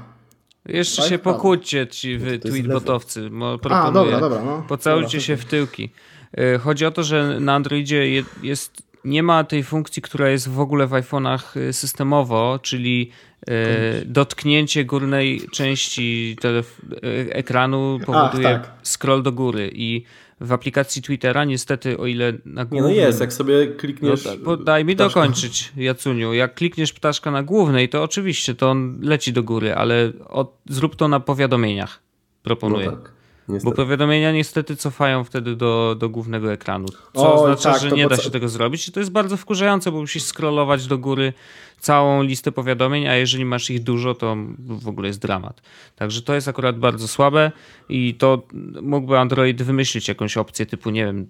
[0.69, 3.31] Jeszcze Tak, się pokłóćcie ci wy jest tweetbotowcy.
[3.31, 3.93] Mo- A, proponuję.
[3.93, 4.65] dobra, dobra, no.
[4.69, 5.91] Pocałujcie Dobra, się w tyłki.
[6.33, 10.49] E, Chodzi o to, że na Androidzie je- jest, nie ma tej funkcji, która jest
[10.49, 13.11] w ogóle w iPhone'ach e, systemowo, czyli
[13.49, 16.81] e, dotknięcie górnej części telef-
[17.31, 18.73] ekranu powoduje tak.
[18.83, 20.05] scroll do góry i
[20.41, 22.91] w aplikacji Twittera niestety, o ile na Nie głównym...
[22.91, 24.23] no jest, jak sobie No, klikniesz...
[24.23, 25.21] tak, bo daj mi ptaszka.
[25.21, 26.33] dokończyć, Jacuniu.
[26.33, 30.97] Jak klikniesz ptaszka na głównej, to oczywiście to on leci do góry, ale od, zrób
[30.97, 32.01] to na powiadomieniach.
[32.43, 32.87] Proponuję.
[32.87, 33.13] No tak,
[33.51, 33.77] Bo niestety.
[33.77, 36.89] powiadomienia niestety cofają wtedy do, do głównego ekranu.
[36.89, 38.89] Co Oj, oznacza, tak, że nie da co- się tego zrobić.
[38.89, 41.33] I to jest bardzo wkurzające, bo musisz scrollować do góry
[41.79, 45.63] całą listę powiadomień, a jeżeli masz ich dużo, to w ogóle jest dramat.
[45.97, 47.53] Także to jest akurat bardzo słabe
[47.89, 48.43] i to
[48.83, 51.27] mógłby Android wymyślić jakąś opcję typu, nie wiem,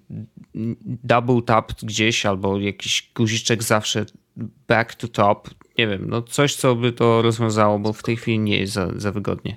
[0.84, 4.06] double tap gdzieś albo jakiś guziczek zawsze
[4.68, 5.50] back to top.
[5.78, 8.88] Nie wiem, no coś, co by to rozwiązało, bo w tej chwili nie jest za,
[8.96, 9.56] za wygodnie.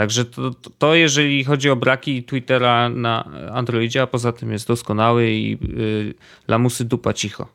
[0.00, 5.30] Także to, to, jeżeli chodzi o braki Twittera na Androidzie, a poza tym jest doskonały
[5.30, 6.14] i y,
[6.48, 7.46] lamusy dupa cicho.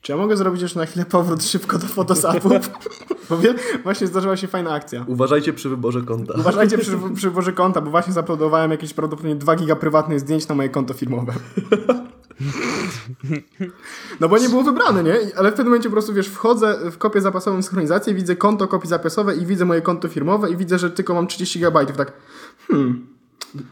[0.00, 2.52] Czy ja mogę zrobić już na chwilę powrót szybko do Photosapów?
[3.30, 5.04] Bo wie- właśnie zdarzyła się fajna akcja.
[5.08, 6.34] Uważajcie przy wyborze konta.
[6.38, 10.54] Uważajcie przy, przy wyborze konta, bo właśnie zaplodowałem jakieś prawdopodobnie 2 giga prywatnych zdjęć na
[10.54, 11.32] moje konto firmowe.
[14.20, 15.16] No bo nie było wybrane, nie?
[15.36, 18.88] Ale w pewnym momencie po prostu, wiesz, wchodzę w kopię zapasową synchronizację, widzę konto kopii
[18.88, 21.86] zapasowe i widzę moje konto firmowe i widzę, że tylko mam 30 GB.
[21.86, 22.12] Tak,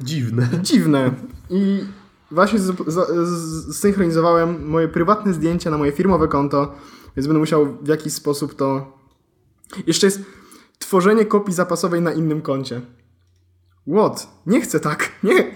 [0.00, 0.48] Dziwne.
[0.62, 1.10] dziwne.
[1.50, 1.84] I
[2.30, 2.58] właśnie
[3.72, 6.74] zsynchronizowałem moje prywatne zdjęcia na moje firmowe konto,
[7.16, 8.98] więc będę musiał w jakiś sposób to...
[9.86, 10.20] Jeszcze jest
[10.78, 12.80] tworzenie kopii zapasowej na innym koncie.
[13.88, 14.28] What?
[14.46, 15.12] Nie chcę tak.
[15.22, 15.54] Nie.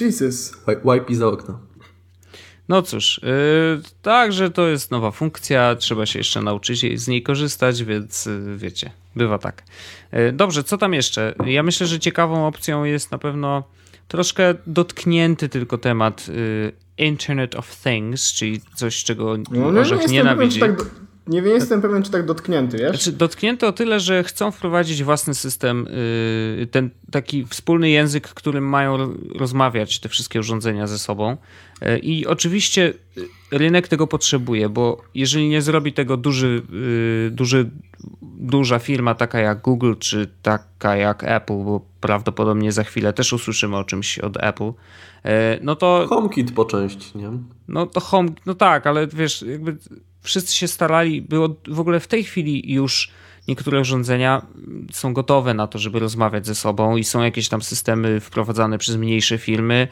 [0.00, 0.52] Jesus.
[0.68, 1.58] Wi- Wipe za okno.
[2.68, 7.22] No cóż, yy, także to jest nowa funkcja, trzeba się jeszcze nauczyć jej- z niej
[7.22, 9.62] korzystać, więc yy, wiecie, bywa tak.
[10.12, 11.34] Yy, dobrze, co tam jeszcze?
[11.46, 13.62] Ja myślę, że ciekawą opcją jest na pewno
[14.08, 20.08] troszkę dotknięty tylko temat yy, Internet of Things, czyli coś, czego No, nie, Orzech pewien,
[20.08, 20.60] czy nienawidzi.
[20.60, 20.84] tak,
[21.26, 22.88] nie jestem pewien, czy tak dotknięty, wiesz?
[22.88, 25.86] Znaczy, dotknięto o tyle, że chcą wprowadzić własny system,
[26.58, 31.36] yy, ten taki wspólny język, którym mają ro- rozmawiać te wszystkie urządzenia ze sobą.
[31.82, 36.62] Yy, I oczywiście yy, rynek tego potrzebuje, bo jeżeli nie zrobi tego duży,
[37.30, 37.70] duży,
[38.22, 43.76] duża firma taka jak Google, czy taka jak Apple, bo prawdopodobnie za chwilę też usłyszymy
[43.76, 44.72] o czymś od Apple,
[45.62, 47.30] no to HomeKit po części, nie?
[47.68, 49.76] no to home, no tak, ale wiesz, jakby
[50.24, 53.10] wszyscy się starali, było w ogóle w tej chwili już
[53.48, 54.46] niektóre urządzenia
[54.92, 58.96] są gotowe na to, żeby rozmawiać ze sobą i są jakieś tam systemy wprowadzane przez
[58.96, 59.88] mniejsze firmy.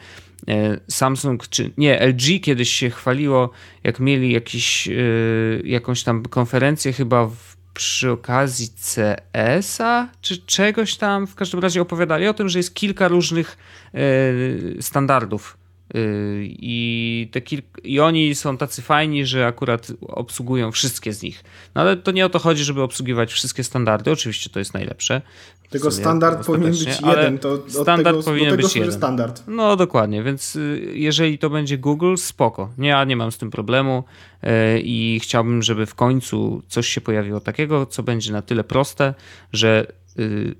[0.47, 3.49] E, Samsung czy nie, LG kiedyś się chwaliło,
[3.83, 4.93] jak mieli jakiś, e,
[5.63, 12.27] jakąś tam konferencję chyba w, przy okazji CS-a czy czegoś tam, w każdym razie opowiadali
[12.27, 13.57] o tym, że jest kilka różnych
[13.93, 13.99] e,
[14.81, 15.62] standardów
[16.43, 17.65] I, te kilk...
[17.83, 21.43] I oni są tacy fajni, że akurat obsługują wszystkie z nich.
[21.75, 24.11] No ale to nie o to chodzi, żeby obsługiwać wszystkie standardy.
[24.11, 25.21] Oczywiście to jest najlepsze.
[25.69, 27.37] Tylko standard powinien być jeden.
[27.37, 28.91] To standard tego, powinien tego być jeden.
[28.91, 29.43] standard.
[29.47, 32.69] No dokładnie, więc y, jeżeli to będzie Google, spoko.
[32.77, 34.03] Nie, ja nie mam z tym problemu
[34.43, 34.47] y,
[34.79, 39.13] i chciałbym, żeby w końcu coś się pojawiło takiego, co będzie na tyle proste,
[39.53, 39.87] że
[40.19, 40.55] y,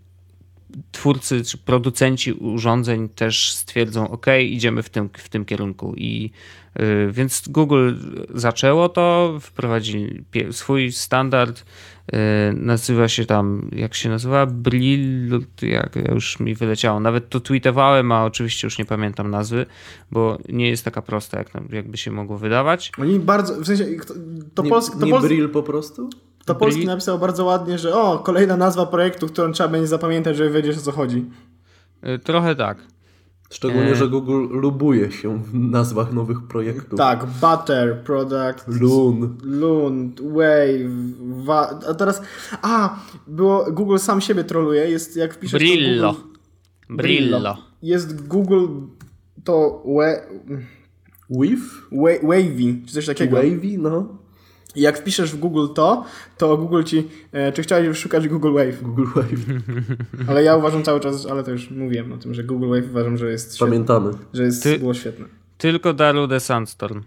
[0.91, 5.95] twórcy czy producenci urządzeń też stwierdzą, OK, idziemy w tym, w tym kierunku.
[5.95, 6.31] I
[7.09, 7.93] więc Google
[8.33, 11.65] zaczęło to, wprowadzili swój standard,
[12.12, 12.17] yy,
[12.53, 14.45] nazywa się tam, jak się nazywa?
[14.45, 15.29] Brill,
[15.62, 16.99] jak już mi wyleciało.
[16.99, 19.65] Nawet to tweetowałem, a oczywiście już nie pamiętam nazwy,
[20.12, 22.91] bo nie jest taka prosta, jak, jakby się mogło wydawać.
[23.01, 23.86] Oni bardzo, w sensie,
[24.53, 26.09] to nie, Polsk, to nie Brill po prostu?
[26.45, 30.49] To Polski napisał bardzo ładnie, że o, kolejna nazwa projektu, którą trzeba będzie zapamiętać, żeby
[30.49, 31.25] wiedzieć o co chodzi.
[32.07, 32.77] Y, trochę tak.
[33.53, 33.95] Szczególnie, e...
[33.95, 36.97] że Google lubuje się w nazwach nowych projektów.
[36.99, 41.79] Tak, Butter, Product, Loon, Loon, Wave, wa...
[41.89, 42.21] a teraz,
[42.61, 46.13] a, było, Google sam siebie troluje, jest jak wpiszesz Brillo.
[46.13, 46.23] Google...
[46.89, 47.39] Brillo.
[47.39, 47.57] Brillo.
[47.81, 48.67] Jest Google
[49.43, 50.27] to we...
[51.29, 51.87] Wave?
[52.23, 53.35] Wavy, czy coś takiego.
[53.35, 54.22] Wavy, no.
[54.75, 56.05] I jak wpiszesz w Google to,
[56.38, 58.81] to Google ci, e, czy chciałeś szukać Google Wave?
[58.81, 59.45] Google Wave.
[60.29, 63.17] Ale ja uważam cały czas, ale to już mówiłem o tym, że Google Wave uważam,
[63.17, 64.09] że jest Pamiętamy.
[64.09, 65.25] Świetne, że jest, Ty, było świetne.
[65.57, 67.01] Tylko Daru the Sandstorm.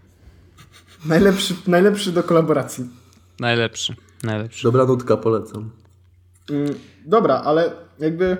[1.05, 2.85] Najlepszy, najlepszy do kolaboracji.
[3.39, 4.63] Najlepszy, najlepszy.
[4.63, 5.69] Dobra nutka, polecam.
[6.49, 6.73] Mm,
[7.05, 8.37] dobra, ale jakby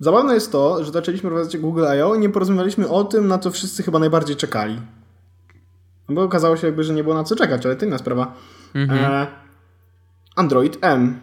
[0.00, 2.14] zabawne jest to, że zaczęliśmy prowadzić Google I.O.
[2.14, 4.80] i nie porozmawialiśmy o tym, na co wszyscy chyba najbardziej czekali.
[6.08, 8.34] Bo okazało się jakby, że nie było na co czekać, ale to inna sprawa.
[8.74, 9.04] Mhm.
[9.04, 9.26] E,
[10.36, 11.20] Android M.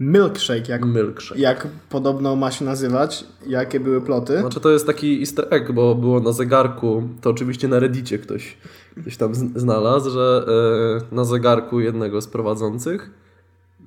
[0.00, 4.40] Milkshake jak, Milkshake, jak podobno ma się nazywać, jakie były ploty.
[4.40, 8.56] Znaczy to jest taki easter egg, bo było na zegarku, to oczywiście na reddicie ktoś,
[9.00, 10.46] ktoś tam znalazł, że
[11.10, 13.10] e, na zegarku jednego z prowadzących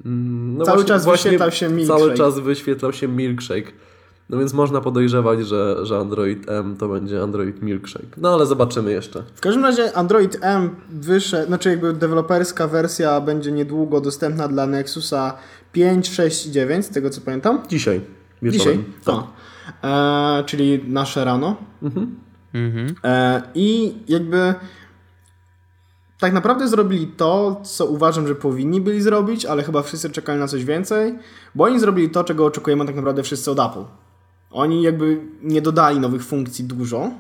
[0.06, 2.00] mm, no cały właśnie, czas wyświetlał się milkshake.
[2.00, 3.72] Cały czas wyświetlał się milkshake.
[4.32, 8.08] No więc można podejrzewać, że, że Android M to będzie Android Milkshake.
[8.18, 9.24] No ale zobaczymy jeszcze.
[9.36, 15.34] W każdym razie Android M wyszedł, znaczy jakby deweloperska wersja będzie niedługo dostępna dla Nexusa
[15.72, 17.60] 5, 6 i 9, z tego co pamiętam.
[17.70, 18.02] Dzisiaj.
[18.42, 18.78] Wieczorem.
[18.78, 18.94] Dzisiaj?
[19.06, 19.24] Tak.
[19.84, 21.56] E, czyli nasze rano.
[21.84, 22.16] Mhm.
[22.54, 22.96] Mhm.
[23.04, 24.54] E, I jakby
[26.20, 30.48] tak naprawdę zrobili to, co uważam, że powinni byli zrobić, ale chyba wszyscy czekali na
[30.48, 31.20] coś więcej,
[31.56, 33.84] bo oni zrobili to, czego oczekujemy tak naprawdę wszyscy od Apple.
[34.52, 37.12] Oni jakby nie dodali nowych funkcji dużo,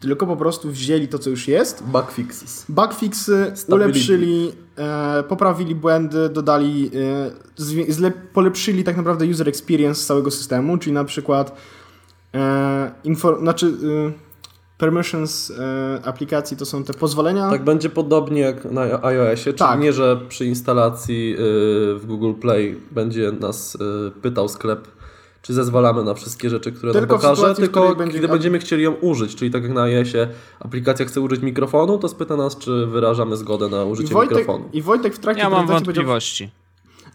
[0.00, 1.82] tylko po prostu wzięli to, co już jest.
[1.82, 2.64] Bugfixes.
[2.68, 6.90] Bugfixy ulepszyli, e, poprawili błędy, dodali,
[7.86, 11.56] e, zle, polepszyli tak naprawdę user experience całego systemu, czyli na przykład
[12.34, 14.26] e, info, znaczy e,
[14.78, 17.50] permissions e, aplikacji to są te pozwolenia.
[17.50, 19.80] Tak będzie podobnie jak na iOSie, czyli tak.
[19.80, 21.38] nie, że przy instalacji e,
[21.94, 23.78] w Google Play będzie nas
[24.22, 24.95] pytał sklep
[25.46, 28.18] czy zezwalamy na wszystkie rzeczy, które tylko nam pokaże, tylko będzie...
[28.18, 30.28] gdy będziemy chcieli ją użyć, czyli tak jak na iOSie
[30.60, 34.68] aplikacja chce użyć mikrofonu, to spyta nas, czy wyrażamy zgodę na użycie I Wojtek, mikrofonu.
[34.72, 36.44] I Wojtek w trakcie ja mam wątpliwości.
[36.44, 36.65] Powiedział...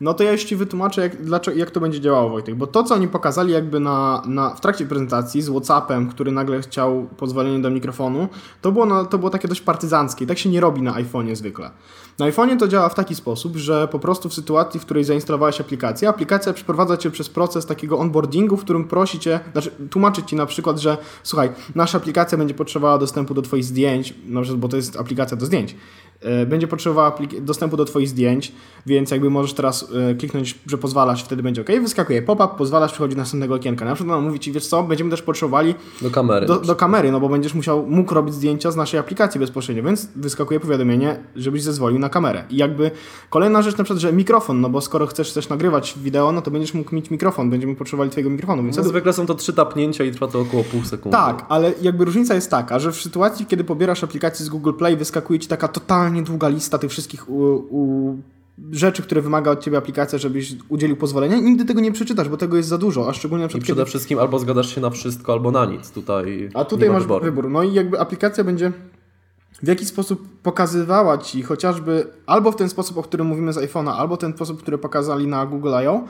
[0.01, 2.55] No to ja już Ci wytłumaczę, jak, dlaczego, jak to będzie działało, Wojtek.
[2.55, 6.61] Bo to, co oni pokazali jakby na, na, w trakcie prezentacji z Whatsappem, który nagle
[6.61, 8.27] chciał pozwolenie do mikrofonu,
[8.61, 10.27] to było, no, to było takie dość partyzanckie.
[10.27, 11.71] Tak się nie robi na iPhone'ie zwykle.
[12.19, 15.61] Na iPhone'ie to działa w taki sposób, że po prostu w sytuacji, w której zainstalowałeś
[15.61, 20.35] aplikację, aplikacja przeprowadza Cię przez proces takiego onboardingu, w którym prosi Cię, znaczy tłumaczy Ci
[20.35, 24.67] na przykład, że słuchaj, nasza aplikacja będzie potrzebowała dostępu do Twoich zdjęć, na przykład, bo
[24.67, 25.75] to jest aplikacja do zdjęć.
[26.21, 28.51] E, będzie potrzebowała dostępu do Twoich zdjęć,
[28.85, 31.67] więc jakby możesz teraz e, kliknąć, że pozwalasz, wtedy będzie OK.
[31.67, 33.85] Wyskakuje pop-up, pozwalasz, przychodzi do następnego okienka.
[33.85, 37.11] Na przykład on mówi Ci, wiesz co, będziemy też potrzebowali do kamery, do, do, kamery,
[37.11, 41.63] no bo będziesz musiał, mógł robić zdjęcia z naszej aplikacji bezpośrednio, więc wyskakuje powiadomienie, żebyś
[41.63, 42.43] zezwolił na kamerę.
[42.49, 42.91] I jakby
[43.29, 46.51] kolejna rzecz na przykład, że mikrofon, no bo skoro chcesz też nagrywać wideo, no to
[46.51, 48.63] będziesz mógł mieć mikrofon, będziemy potrzebowali Twojego mikrofonu.
[48.63, 51.17] Więc no, zwykle są to trzy tapnięcia i trwa to około pół sekundy.
[51.17, 54.97] Tak, ale jakby różnica jest taka, że w sytuacji, kiedy pobierasz aplikację z Google Play,
[54.97, 55.67] wyskakuje Ci taka
[56.11, 58.17] totalnie długa lista tych wszystkich u, u
[58.71, 62.57] rzeczy, które wymaga od ciebie aplikacja, żebyś udzielił pozwolenia, nigdy tego nie przeczytasz, bo tego
[62.57, 63.63] jest za dużo, a szczególnie na przykład.
[63.63, 63.89] I przede kiedy...
[63.89, 65.91] wszystkim albo zgadasz się na wszystko, albo na nic.
[65.91, 67.25] Tutaj a tutaj masz wyboru.
[67.25, 67.49] wybór.
[67.49, 68.71] No i jakby aplikacja będzie
[69.63, 73.93] w jaki sposób pokazywała ci chociażby albo w ten sposób, o którym mówimy z iPhone'a,
[73.97, 76.03] albo ten sposób, który pokazali na Google I.O.,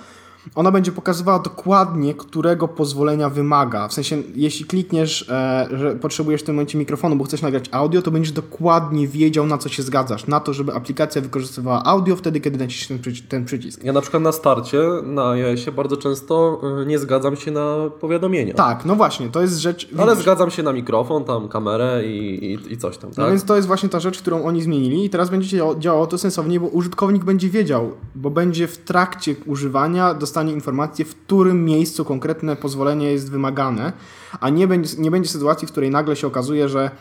[0.56, 3.88] ona będzie pokazywała dokładnie, którego pozwolenia wymaga.
[3.88, 8.02] W sensie, jeśli klikniesz, e, że potrzebujesz w tym momencie mikrofonu, bo chcesz nagrać audio,
[8.02, 10.28] to będziesz dokładnie wiedział, na co się zgadzasz.
[10.28, 13.84] Na to, żeby aplikacja wykorzystywała audio wtedy, kiedy naciśniesz ten, przyci- ten przycisk.
[13.84, 18.54] Ja na przykład na starcie na iOSie bardzo często y, nie zgadzam się na powiadomienia.
[18.54, 19.88] Tak, no właśnie, to jest rzecz...
[19.98, 23.30] Ale widzisz, zgadzam się na mikrofon, tam kamerę i, i, i coś tam, No tak?
[23.30, 26.18] więc to jest właśnie ta rzecz, którą oni zmienili i teraz będzie działało- działało to
[26.18, 32.06] sensownie, bo użytkownik będzie wiedział, bo będzie w trakcie używania dostanie informację, w którym miejscu
[32.06, 33.94] konkretne pozwolenie jest wymagane,
[34.40, 36.92] a nie będzie, nie będzie sytuacji, w której nagle się okazuje, że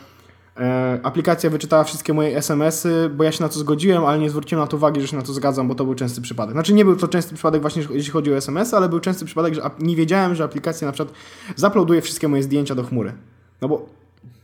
[0.57, 4.63] e, aplikacja wyczytała wszystkie moje SMS-y, bo ja się na to zgodziłem, ale nie zwróciłem
[4.63, 6.53] na to uwagi, że się na to zgadzam, bo to był częsty przypadek.
[6.53, 9.53] Znaczy nie był to częsty przypadek właśnie jeśli chodzi o SMS-y, ale był częsty przypadek,
[9.53, 11.17] że nie wiedziałem, że aplikacja na przykład
[11.55, 13.13] zaploduje wszystkie moje zdjęcia do chmury.
[13.61, 13.85] No bo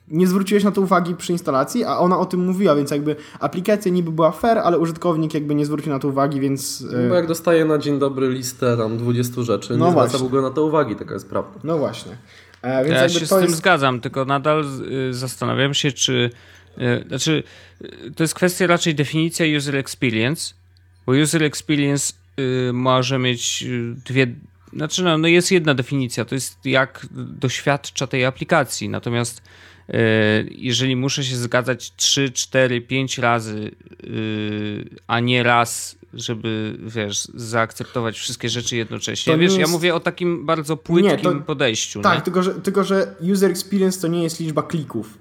[0.08, 3.91] nie zwróciłeś na to uwagi przy instalacji, a ona o tym mówiła, więc jakby aplikacja
[3.91, 6.86] niby była fair, ale użytkownik jakby nie zwrócił na to uwagi, więc...
[7.06, 10.20] e, Bo jak dostaję na dzień dobry listę tam 20 rzeczy, No nie zwraca właśnie.
[10.20, 11.60] w ogóle na to uwagi, taka jest prawda.
[11.63, 12.12] No właśnie.
[12.62, 13.56] E, więc Ja jakby się z tym jest...
[13.56, 14.65] zgadzam, tylko nadal
[15.10, 16.30] y, zastanawiam się, czy.
[16.78, 17.43] Y, znaczy,
[17.82, 20.54] y, to jest kwestia raczej definicja user experience,
[21.06, 22.13] bo user experience
[22.70, 23.65] y, może mieć
[24.06, 24.28] dwie.
[24.74, 28.89] Znaczy, no, no jest jedna definicja, to jest jak doświadcza tej aplikacji.
[28.89, 29.41] Natomiast y,
[30.52, 33.71] jeżeli muszę się zgadzać 3, 4, 5 razy,
[34.04, 39.34] y, a nie raz, żeby wiesz, zaakceptować wszystkie rzeczy jednocześnie.
[39.34, 42.02] To nie wiesz, ja jest- mówię o takim bardzo płytkim to- podejściu.
[42.02, 42.21] Tak, nie?
[42.21, 45.17] tylko że, tylko że user experience to nie jest liczba klików.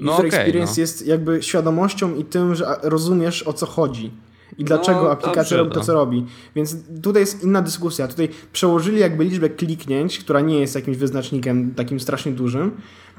[0.00, 0.80] No User okej, experience no.
[0.80, 4.10] jest jakby świadomością i tym, że rozumiesz o co chodzi.
[4.58, 5.84] I dlaczego No, aplikacja robi to, no.
[5.86, 6.26] co robi.
[6.56, 8.08] Więc tutaj jest inna dyskusja.
[8.08, 12.70] Tutaj przełożyli jakby liczbę kliknięć, która nie jest jakimś wyznacznikiem takim strasznie dużym,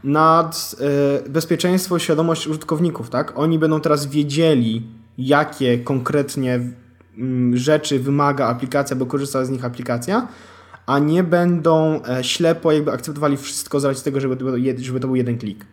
[0.04, 0.76] nad
[1.26, 3.34] e, bezpieczeństwo i świadomość użytkowników, tak?
[3.36, 6.60] Oni będą teraz wiedzieli, jakie konkretnie
[7.18, 10.28] mm, rzeczy wymaga aplikacja, bo korzysta z nich aplikacja,
[10.86, 14.80] a nie będą e, ślepo jakby akceptowali wszystko z racji tego, żeby, to był jed-
[14.80, 15.66] żeby to był jeden klik.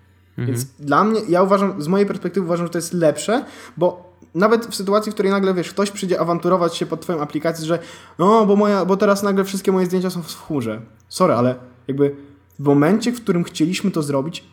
[0.47, 3.45] Więc dla mnie, ja uważam, z mojej perspektywy uważam, że to jest lepsze,
[3.77, 7.67] bo nawet w sytuacji, w której nagle, wiesz, ktoś przyjdzie awanturować się pod twoją aplikację,
[7.67, 7.79] że
[8.19, 10.81] no, bo, moja, bo teraz nagle wszystkie moje zdjęcia są w chmurze.
[11.09, 11.55] Sorry, ale
[11.89, 12.17] jakby
[12.59, 14.45] w momencie, w którym chcieliśmy to zrobić,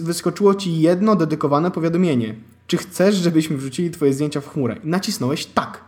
[0.00, 2.34] wyskoczyło ci jedno dedykowane powiadomienie.
[2.66, 4.76] Czy chcesz, żebyśmy wrzucili twoje zdjęcia w chmurę?
[4.84, 5.84] I nacisnąłeś tak.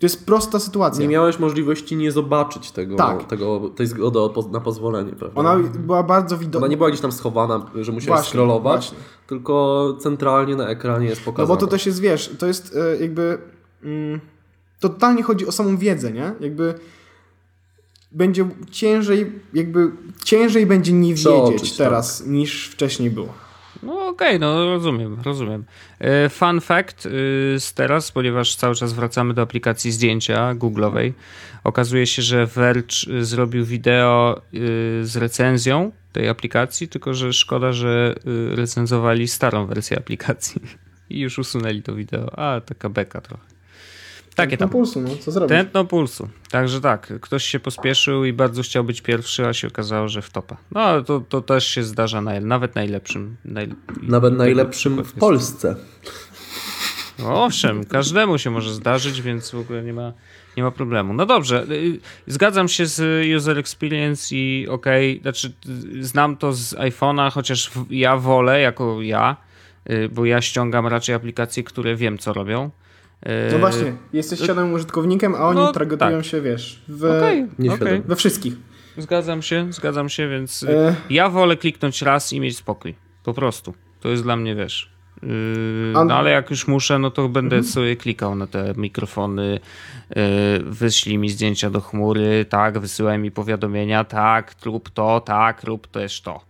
[0.00, 1.02] To jest prosta sytuacja.
[1.02, 3.24] Nie miałeś możliwości nie zobaczyć tego, Tak.
[3.26, 4.18] tego tej zgody
[4.52, 5.40] na pozwolenie, prawda?
[5.40, 6.58] Ona była bardzo widoczna.
[6.58, 8.98] Ona nie była gdzieś tam schowana, że musiałeś Właśnie, scrollować, właśnie.
[9.26, 11.48] tylko centralnie na ekranie jest No pokazane.
[11.48, 13.38] bo to też jest, wiesz, to jest e, jakby.
[13.82, 14.20] Mm,
[14.80, 16.32] totalnie chodzi o samą wiedzę, nie?
[16.40, 16.74] Jakby
[18.14, 19.90] będzie ciężej, jakby
[20.24, 23.34] ciężej będzie nie wiedzieć teraz niż wcześniej było.
[23.82, 25.64] No okej, no rozumiem, rozumiem.
[25.98, 27.10] E, Fun fact y,
[27.58, 31.12] z teraz, ponieważ cały czas wracamy do aplikacji zdjęcia Google'owej,
[31.64, 34.58] okazuje się, że Verge y, zrobił wideo y,
[35.02, 38.14] z recenzją tej aplikacji, tylko że szkoda, że
[38.50, 40.62] recenzowali starą wersję aplikacji
[41.10, 42.38] i już usunęli to wideo.
[42.38, 43.51] A, taka beka trochę.
[44.34, 44.68] Takie Na tam.
[44.68, 45.48] pulsu, no co zrobić?
[45.48, 46.28] Tętno pulsu.
[46.50, 50.30] Także tak, ktoś się pospieszył i bardzo chciał być pierwszy, a się okazało, że w
[50.30, 50.56] topa.
[50.70, 53.36] No ale to, to też się zdarza na, nawet najlepszym.
[53.44, 53.68] Naj,
[54.02, 55.12] Nawet najlepszym w.
[55.12, 55.76] Polsce.
[57.18, 60.12] No Owszem, każdemu się może zdarzyć, więc w ogóle nie ma,
[60.56, 61.14] nie ma problemu.
[61.14, 65.52] No dobrze, y, zgadzam się z user experience i okej, znaczy
[65.94, 69.36] y, znam to z iPhone'a, chociaż ja wolę jako ja,
[69.90, 72.70] y, bo ja ściągam raczej aplikacje, które wiem co robią.
[73.26, 76.24] Y, No właśnie, jesteś świadomym użytkownikiem, a oni no, targetują tak.
[76.26, 78.02] się, wiesz, w, okej.
[78.06, 78.54] we wszystkich.
[78.98, 80.94] Zgadzam się, zgadzam się, więc y, E.
[81.10, 82.94] ja wolę kliknąć raz i mieć spokój.
[83.24, 83.74] Po prostu.
[84.00, 84.92] To jest dla mnie, wiesz.
[85.22, 89.60] Yy, A- no ale jak już muszę, no to będę sobie klikał na te mikrofony,
[90.16, 90.22] yy,
[90.64, 96.20] wyślij mi zdjęcia do chmury, tak, wysyłaj mi powiadomienia, tak, rób to, tak, rób też
[96.20, 96.40] to.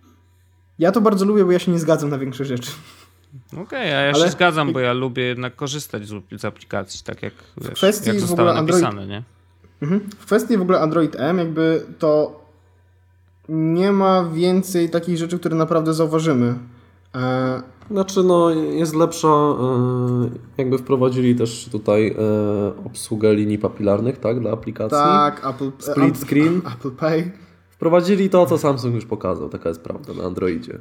[0.79, 2.71] Ja to bardzo lubię, bo ja się nie zgadzam na większość rzeczy.
[3.63, 7.23] Okej, a ja Ale- się zgadzam, bo ja lubię jednak korzystać z, z aplikacji, tak
[7.23, 9.23] jak, wiesz, kwestii jak w zostało ogóle Android- napisane, nie?
[9.83, 10.01] Mhm.
[10.19, 12.41] W kwestii w ogóle Android M, jakby to
[13.49, 16.55] nie ma więcej takich rzeczy, które naprawdę zauważymy.
[17.15, 22.15] E, Znaczy, no, jest lepsza, e, jakby wprowadzili też tutaj e,
[22.87, 24.99] obsługę linii papilarnych, tak, dla aplikacji.
[24.99, 26.63] tak, Apple, Split Apple- screen.
[26.75, 27.33] Apple Pay.
[27.71, 30.79] Wprowadzili to, co Samsung już pokazał, taka jest prawda na Androidzie.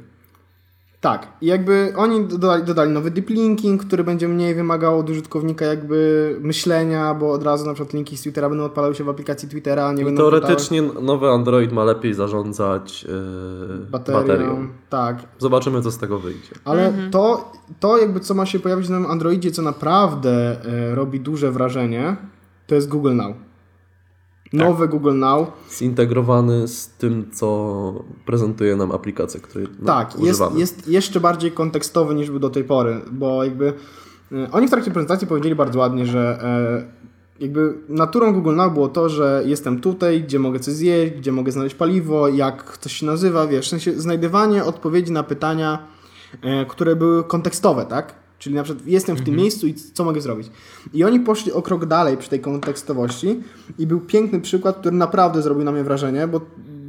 [1.02, 5.64] Tak, i jakby oni dodali, dodali nowy deep linking, który będzie mniej wymagał od użytkownika
[5.64, 9.48] jakby myślenia, bo od razu na przykład linki z Twittera będą odpalały się w aplikacji
[9.48, 14.20] Twittera, nie I będą teoretycznie nowy Android ma lepiej zarządzać e, baterią.
[14.20, 14.68] baterią.
[14.90, 16.54] Tak, Zobaczymy, co z tego wyjdzie.
[16.64, 21.50] ale to, to jakby co ma się pojawić na Androidzie, co naprawdę e, robi duże
[21.52, 22.16] wrażenie,
[22.66, 23.34] to jest Google Now.
[24.52, 25.46] Nowe Google Now.
[25.70, 27.94] Zintegrowany z tym, co
[28.26, 30.60] prezentuje nam aplikacja, której no, Tak, jest, używamy.
[30.60, 33.72] jest jeszcze bardziej kontekstowy niż był do tej pory, bo jakby
[34.32, 37.02] e, oni w trakcie prezentacji powiedzieli bardzo ładnie, że e,
[37.40, 41.52] jakby naturą Google Now było to, że jestem tutaj, gdzie mogę coś zjeść, gdzie mogę
[41.52, 45.78] znaleźć paliwo, jak coś się nazywa, wiesz, w sensie znajdywanie odpowiedzi na pytania,
[46.42, 48.21] e, które były kontekstowe, tak?
[48.42, 50.50] Czyli na przykład jestem w tym miejscu i co mogę zrobić.
[50.92, 53.40] I oni poszli o krok dalej przy tej kontekstowości
[53.78, 56.40] i był piękny przykład, który naprawdę zrobił na mnie wrażenie, bo,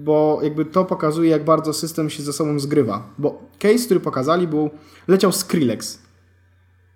[0.03, 3.07] bo jakby to pokazuje, jak bardzo system się ze sobą zgrywa.
[3.17, 4.69] Bo case, który pokazali był,
[5.07, 5.99] leciał Skrillex.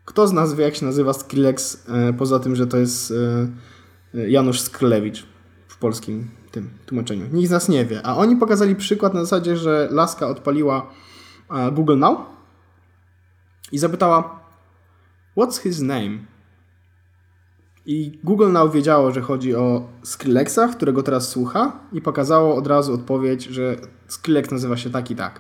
[0.06, 4.20] Kto z nas wie, jak się nazywa Skrillex, e, poza tym, że to jest e,
[4.20, 5.26] e, Janusz Skrylewicz
[5.68, 7.26] w polskim tym tłumaczeniu.
[7.32, 8.06] Nikt z nas nie wie.
[8.06, 10.90] A oni pokazali przykład na zasadzie, że laska odpaliła
[11.72, 12.18] Google Now
[13.72, 14.37] i zapytała
[15.38, 16.18] What's his name?
[17.86, 22.94] I Google Now wiedziało, że chodzi o Skrillexa, którego teraz słucha i pokazało od razu
[22.94, 23.76] odpowiedź, że
[24.08, 25.40] Skrillex nazywa się tak i tak.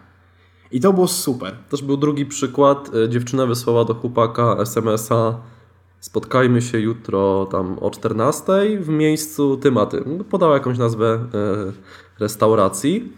[0.72, 1.56] I to było super.
[1.70, 2.92] Też był drugi przykład.
[2.96, 5.42] E, Dziewczyna wysłała do chłopaka SMS-a
[6.00, 8.44] spotkajmy się jutro tam o 14
[8.80, 10.24] w miejscu tym a tym.
[10.30, 11.20] Podała jakąś nazwę e,
[12.20, 13.14] restauracji.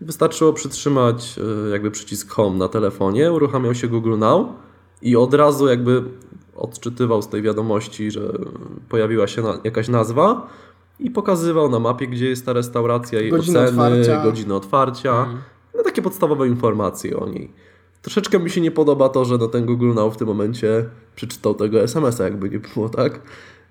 [0.00, 4.65] Wystarczyło przytrzymać e, jakby przycisk home na telefonie, uruchamiał się Google Now
[5.02, 6.02] i od razu jakby
[6.56, 8.32] odczytywał z tej wiadomości, że
[8.88, 10.46] pojawiła się na, jakaś nazwa
[11.00, 14.22] i pokazywał na mapie, gdzie jest ta restauracja, jej Godziny oceny, otwarcia.
[14.22, 15.26] godziny otwarcia.
[15.74, 17.52] No takie podstawowe informacje o niej.
[18.02, 20.84] Troszeczkę mi się nie podoba to, że no ten Google Now w tym momencie
[21.16, 23.20] przeczytał tego SMS-a, jakby nie było, tak?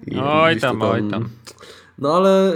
[0.07, 1.29] I Oj to tam, oj tam.
[1.99, 2.53] No ale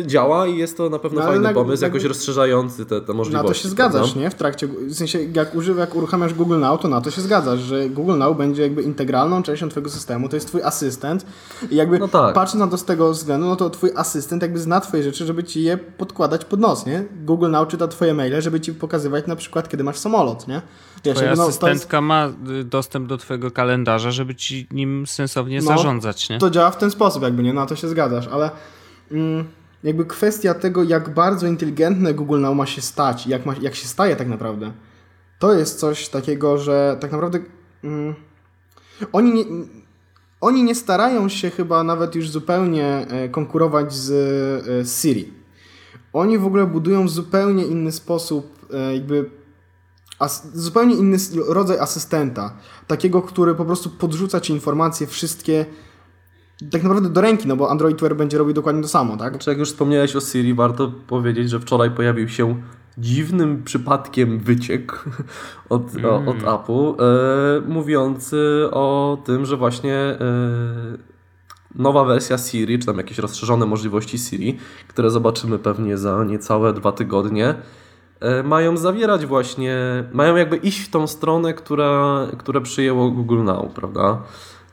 [0.00, 3.00] y, działa i jest to na pewno No, fajny na- pomysł, na- jakoś rozszerzający te,
[3.00, 3.48] te możliwości.
[3.48, 4.20] Na to się zgadzasz, prawda?
[4.20, 4.30] nie?
[4.30, 7.60] W trakcie, w sensie jak, używa, jak uruchamiasz Google Now, to na to się zgadzasz,
[7.60, 11.26] że Google Now będzie jakby integralną częścią twojego systemu, to jest twój asystent
[11.70, 12.34] i jakby No tak.
[12.34, 15.44] patrząc na to z tego względu, no to twój asystent jakby zna twoje rzeczy, żeby
[15.44, 17.04] ci je podkładać pod nos, nie?
[17.24, 20.62] Google Now czyta twoje maile, żeby ci pokazywać na przykład, kiedy masz samolot, nie?
[21.04, 22.28] Wiesz, Twoja jakby, no, to, jest, asystentka ma
[22.60, 26.38] y, dostęp do twojego kalendarza, żeby ci nim sensownie No, zarządzać, nie?
[26.38, 27.52] to działa w ten sposób jakby, nie?
[27.52, 28.50] Na to się zgadzasz, ale
[29.84, 33.88] jakby kwestia tego, jak bardzo inteligentne Google Now ma się stać, jak, ma, jak się
[33.88, 34.72] staje tak naprawdę,
[35.38, 37.38] to jest coś takiego, że tak naprawdę
[37.84, 38.14] mm,
[39.12, 39.44] oni nie,
[40.40, 44.10] oni nie starają się chyba nawet już zupełnie e, konkurować z
[44.68, 45.32] e, Siri.
[46.12, 49.30] Oni w ogóle budują w zupełnie inny sposób, e, jakby
[50.18, 51.16] as, zupełnie inny
[51.48, 52.56] rodzaj asystenta.
[52.86, 55.66] Takiego, który po prostu podrzuca ci informacje wszystkie
[56.70, 59.32] tak naprawdę do ręki, no bo Android Wear będzie robił dokładnie to samo, tak?
[59.32, 62.62] Znaczy, jak już wspomniałeś o Siri, warto powiedzieć, że wczoraj pojawił się
[62.98, 65.04] dziwnym przypadkiem wyciek
[65.68, 70.16] od, o, od Apple, e, mówiący o tym, że właśnie e,
[71.74, 74.58] nowa wersja Siri, czy tam jakieś rozszerzone możliwości Siri,
[74.88, 77.54] które zobaczymy pewnie za niecałe dwa tygodnie,
[78.20, 79.76] e, mają zawierać właśnie,
[80.12, 84.22] mają jakby iść w tą stronę, która, które przyjęło Google Now, prawda?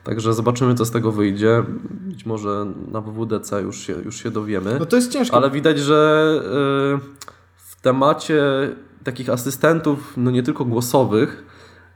[0.04, 1.64] Także zobaczymy, co z tego wyjdzie.
[1.90, 4.76] Być może na WWDC już się, już się dowiemy.
[4.78, 5.36] No to jest ciężko.
[5.36, 7.20] Ale widać, że y,
[7.56, 8.42] w temacie
[9.04, 11.44] takich asystentów, no nie tylko głosowych,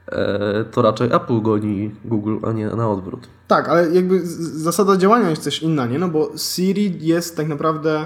[0.07, 3.27] e, to raczej Apple goni Google, a nie na odwrót.
[3.47, 5.99] Tak, ale jakby zasada działania jest też inna, nie?
[5.99, 8.05] No bo Siri jest tak naprawdę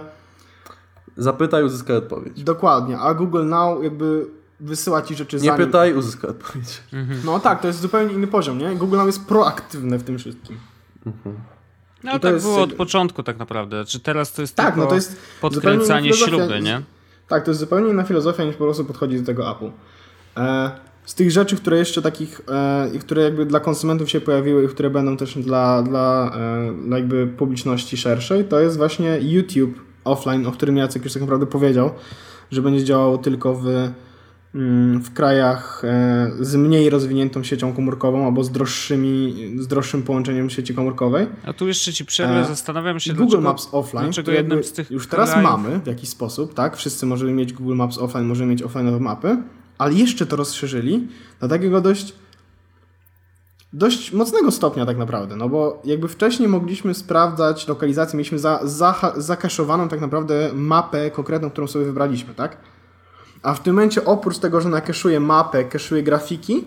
[1.18, 2.43] Zapytaj, uzyskaj odpowiedź.
[2.43, 4.28] dokładnie, a Google Now jakby
[4.60, 5.66] wysyła ci rzeczy Nie zanim...
[5.66, 6.82] pytaj, uzyskaj odpowiedź.
[7.26, 8.76] No tak, to jest zupełnie inny poziom, nie?
[8.76, 10.57] Google Now jest proaktywny w tym wszystkim.
[12.03, 13.86] No I to tak jest było od początku tak naprawdę.
[13.86, 16.82] Czy teraz to jest Tak, tylko no to jest podkręcanie śruby, nie?
[17.28, 19.72] Tak, to jest zupełnie inna filozofia niż po prostu podchodzi do tego Apple.
[20.38, 20.72] E,
[21.05, 24.89] z tych rzeczy, które jeszcze takich, e, które jakby dla konsumentów się pojawiły i które
[24.89, 30.51] będą też dla, dla, e, dla jakby publiczności szerszej, to jest właśnie YouTube offline, o
[30.51, 31.91] którym Jacek już tak naprawdę powiedział,
[32.51, 33.89] że będzie działało tylko w,
[34.54, 40.76] w krajach e, z mniej rozwiniętą siecią komórkową albo z, droższymi, z droższym połączeniem sieci
[40.76, 41.28] komórkowej.
[41.45, 44.74] A tu jeszcze ci przerwę, E, zastanawiam się, Google dlaczego, Maps offline, dlaczego jednym z
[44.74, 46.78] tych już teraz krajów- mamy w jakiś sposób, tak?
[46.78, 49.38] Wszyscy możemy mieć Google Maps offline, możemy mieć offline'owe mapy,
[49.78, 51.08] ale jeszcze to rozszerzyli
[51.41, 52.14] do takiego dość
[53.74, 59.14] dość mocnego stopnia tak naprawdę, no bo jakby wcześniej mogliśmy sprawdzać lokalizację, mieliśmy za, za,
[59.18, 62.58] zakaszowaną tak naprawdę mapę konkretną, którą sobie wybraliśmy, tak?
[63.43, 66.65] A w tym momencie oprócz tego, że nakeszuje mapę, keszuje grafiki,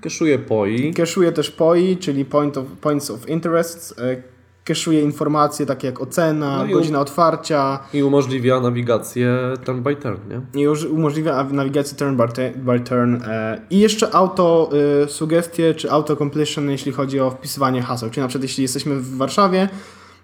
[0.00, 0.94] Keszuje POI.
[0.94, 3.94] Keszuje też POI, czyli point of, Points of Interest.
[4.00, 4.22] e,
[4.64, 10.60] Keszuje informacje takie jak ocena, No godzina otwarcia I umożliwia nawigację turn by turn, nie?
[10.60, 14.70] i już umożliwia aw- nawigację turn by, by turn e, i jeszcze auto
[15.04, 18.10] y, sugestie czy auto completion, jeśli chodzi o wpisywanie haseł.
[18.10, 19.68] Czyli na przykład jeśli jesteśmy w Warszawie,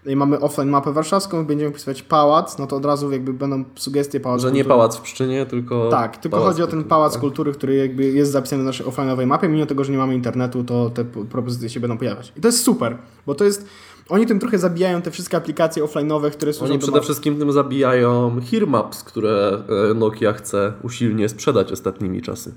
[0.06, 4.20] i mamy offline mapę warszawską, będziemy wpisywać pałac, no to od razu jakby będą sugestie
[4.20, 4.42] pałacu.
[4.42, 5.88] Że nie pałac w Pszczynie, tylko.
[5.88, 7.20] Tak, tylko chodzi o ten kultury, pałac tak?
[7.20, 10.64] kultury, który jakby jest zapisany na naszej offline'owej mapie, mimo tego, że nie mamy internetu,
[10.64, 12.32] to te propozycje się będą pojawiać.
[12.36, 13.66] I to jest super, bo to jest,
[14.08, 18.40] oni tym trochę zabijają te wszystkie aplikacje offline'owe, które służą Oni przede wszystkim tym zabijają
[18.50, 22.54] Hearmaps, które e, Nokia chce usilnie sprzedać ostatnimi czasy.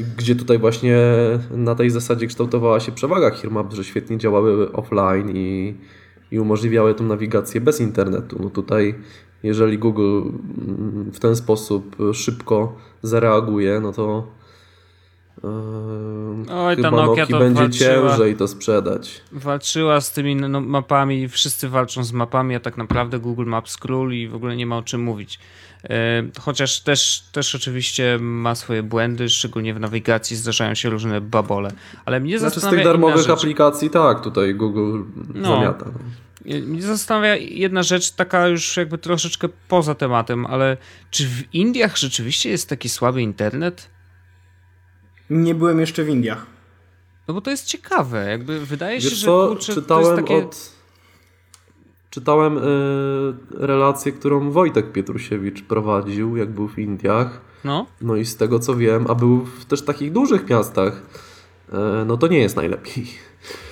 [0.00, 0.98] I Gdzie tutaj właśnie
[1.50, 5.74] na tej zasadzie kształtowała się przewaga Hearmaps, że świetnie działały offline i,
[6.30, 8.36] i umożliwiały tą nawigację bez internetu.
[8.42, 8.94] No tutaj,
[9.42, 14.26] jeżeli Google mm, w ten sposób szybko zareaguje, no to
[15.44, 15.48] e,
[16.50, 18.10] Oj, ta chyba Nokia Nokii to będzie walczyła.
[18.10, 19.20] ciężej to sprzedać.
[19.32, 24.12] Walczyła z tymi no, mapami, wszyscy walczą z mapami, a tak naprawdę Google Maps król
[24.12, 25.38] i w ogóle nie ma o czym mówić.
[25.84, 31.72] E, Chociaż też, też oczywiście ma swoje błędy, szczególnie w nawigacji zdarzają się różne babole.
[32.04, 35.02] Ale mnie Znaczy z zastanawia tych inna darmowych aplikacji tak, tutaj Google
[35.34, 35.54] No.
[35.56, 35.86] zamiata.
[36.44, 40.76] Mnie zastanawia jedna rzecz, taka już jakby troszeczkę poza tematem, ale
[41.10, 43.90] czy w Indiach rzeczywiście jest taki słaby internet?
[45.30, 46.46] Nie byłem jeszcze w Indiach.
[47.28, 50.16] No bo to jest ciekawe, jakby wydaje się, Wiesz że co, kurczę, to czytałem jest
[50.16, 50.36] takie...
[50.36, 50.79] od...
[52.10, 52.60] Czytałem y,
[53.52, 57.40] relację, którą Wojtek Pietrusiewicz prowadził, jak był w Indiach.
[57.64, 61.02] No, No i z tego co wiem, a był w też takich dużych miastach,
[61.68, 63.06] y, no to nie jest najlepiej.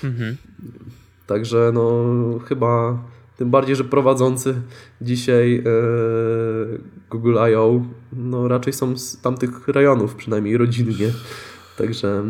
[0.04, 0.36] mhm.
[1.26, 2.04] Także no
[2.48, 2.98] chyba
[3.36, 4.54] tym bardziej, że prowadzący
[5.00, 5.62] dzisiaj e,
[7.10, 7.80] Google I.O.
[8.12, 11.10] no raczej są z tamtych rejonów, przynajmniej rodzinnie.
[11.78, 12.24] Także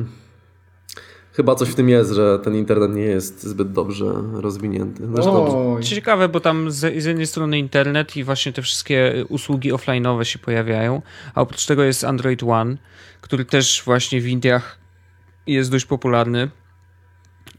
[1.39, 5.09] chyba coś w tym jest, że ten internet nie jest zbyt dobrze rozwinięty.
[5.14, 5.82] Zresztą Oj.
[5.82, 10.39] Ciekawe, bo tam z, z jednej strony internet i właśnie te wszystkie usługi offline'owe się
[10.39, 11.03] pojawiają,
[11.34, 12.76] a oprócz tego jest Android One,
[13.20, 14.78] który też właśnie w Indiach
[15.47, 16.51] jest dość popularny.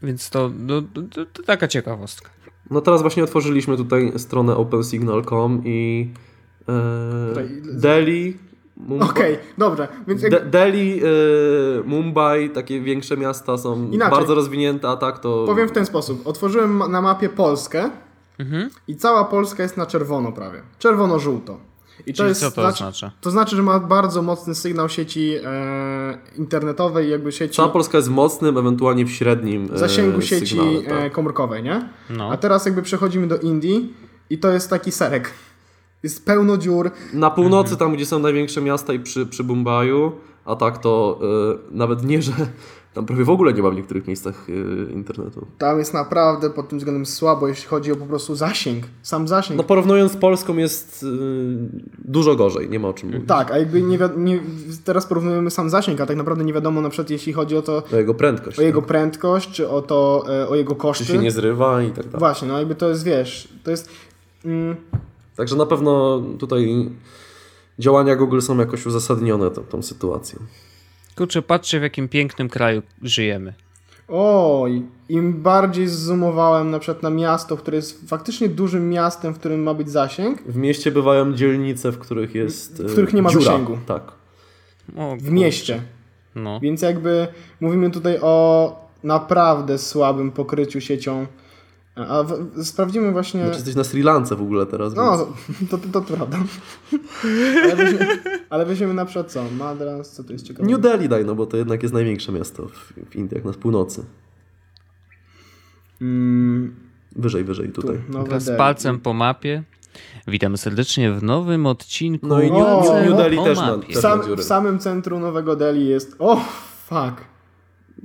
[0.02, 0.82] Więc to, no,
[1.14, 2.30] to, to taka ciekawostka.
[2.70, 6.10] no teraz właśnie otworzyliśmy tutaj stronę opensignal.com i
[6.68, 6.72] e,
[7.72, 8.36] Delhi,
[8.86, 11.06] Mumbai, Okej, dobrze, więc jak, De- Delhi, e,
[11.84, 14.18] Mumbai, takie większe miasta są Inaczej.
[14.18, 15.44] bardzo rozwinięte, a tak to...
[15.46, 16.26] powiem w ten sposób.
[16.26, 17.90] Otworzyłem na mapie Polskę
[18.38, 18.70] Mhm.
[18.88, 20.62] i cała Polska jest na czerwono prawie.
[20.78, 21.58] Czerwono-żółto.
[22.06, 23.12] I Czyli co to oznacza?
[23.20, 28.08] To znaczy, że ma bardzo mocny sygnał sieci e, internetowej, jakby sieci Cała Polska jest
[28.08, 30.92] w mocnym, ewentualnie w średnim e, zasięgu sieci sygnale, tak.
[30.92, 31.88] e, komórkowej, nie?
[32.10, 32.30] No.
[32.32, 33.94] A teraz jakby przechodzimy do Indii
[34.30, 35.30] i to jest taki serek.
[36.02, 36.90] Jest pełno dziur.
[37.14, 40.12] Na północy, tam gdzie są największe miasta i przy, przy Mumbaiu,
[40.44, 41.20] a tak to
[41.72, 42.32] e, nawet nie, że
[42.94, 45.46] tam prawie w ogóle nie ma w niektórych miejscach e, internetu.
[45.58, 48.84] Tam jest naprawdę pod tym względem słabo, jeśli chodzi o po prostu zasięg.
[49.02, 49.56] Sam zasięg.
[49.58, 51.06] No porównując z Polską jest e,
[52.04, 53.28] dużo gorzej, nie ma o czym mówić.
[53.28, 54.40] Tak, a jakby nie, nie,
[54.84, 57.82] teraz porównujemy sam zasięg, a tak naprawdę nie wiadomo na przykład jeśli chodzi o to,
[57.92, 58.58] O jego prędkość.
[58.58, 61.04] o jego prędkość, czy o to, o jego Czy koszty.
[61.04, 62.18] się nie zrywa i tak dalej.
[62.18, 63.88] Właśnie, no jakby to jest, wiesz, to jest...
[64.44, 64.76] Mm,
[65.36, 66.90] Także na pewno tutaj
[67.78, 70.38] działania Google są jakoś uzasadnione tą, tą sytuacją.
[71.16, 73.54] Kurczę, patrzcie w jakim pięknym kraju żyjemy.
[74.08, 79.62] oj, im bardziej zoomowałem na przykład na miasto, które jest faktycznie dużym miastem, w którym
[79.62, 82.82] ma być zasięg, W mieście bywają dzielnice, w których jest.
[82.82, 83.44] W których nie ma dziura.
[83.44, 83.78] zasięgu.
[83.86, 84.02] Tak.
[84.96, 85.82] O, w mieście.
[86.34, 86.60] No.
[86.60, 87.28] Więc jakby
[87.60, 91.26] mówimy tutaj o naprawdę słabym pokryciu siecią.
[91.96, 93.40] A w, sprawdzimy właśnie.
[93.40, 94.94] Znaczy jesteś na Sri Lance w ogóle teraz.
[94.94, 95.26] No,
[95.60, 95.70] więc...
[95.70, 96.38] to, to, to prawda.
[97.64, 99.44] Ale weźmiemy, ale weźmiemy na przykład co?
[99.58, 100.68] Madras, co to jest ciekawe?
[100.68, 104.04] New Delhi daj, no bo to jednak jest największe miasto w, w Indiach, na północy.
[106.00, 106.74] Mm,
[107.16, 107.96] Wyżej, wyżej tutaj.
[108.24, 108.58] Teraz Delhi.
[108.58, 109.62] palcem po mapie.
[110.28, 112.26] Witamy serdecznie w nowym odcinku.
[112.26, 113.86] No i New- Palcem New Delhi po też mapie.
[113.86, 116.16] też W, sam, w samym centrum Nowego Delhi jest.
[116.18, 116.36] O,
[116.86, 117.24] fuck.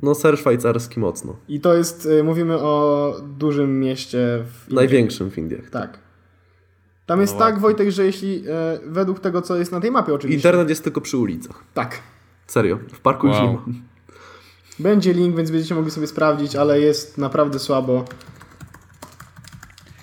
[0.04, 1.36] No ser szwajcarski mocno.
[1.48, 4.76] I to jest, y, mówimy o dużym mieście w Indiach.
[4.76, 5.70] Największym w Indiach.
[5.70, 6.00] Tak.
[7.06, 7.60] Tam jest No tak.
[7.60, 10.38] Wojtek, że jeśli e, według tego, co jest na tej mapie oczywiście.
[10.38, 11.64] Internet jest tylko przy ulicach.
[11.74, 12.00] Tak.
[12.48, 12.80] Serio.
[12.94, 13.46] W parku już Wow.
[13.48, 13.64] nie ma.
[14.80, 18.06] Będzie link, więc będziecie mogli sobie sprawdzić, ale jest naprawdę słabo.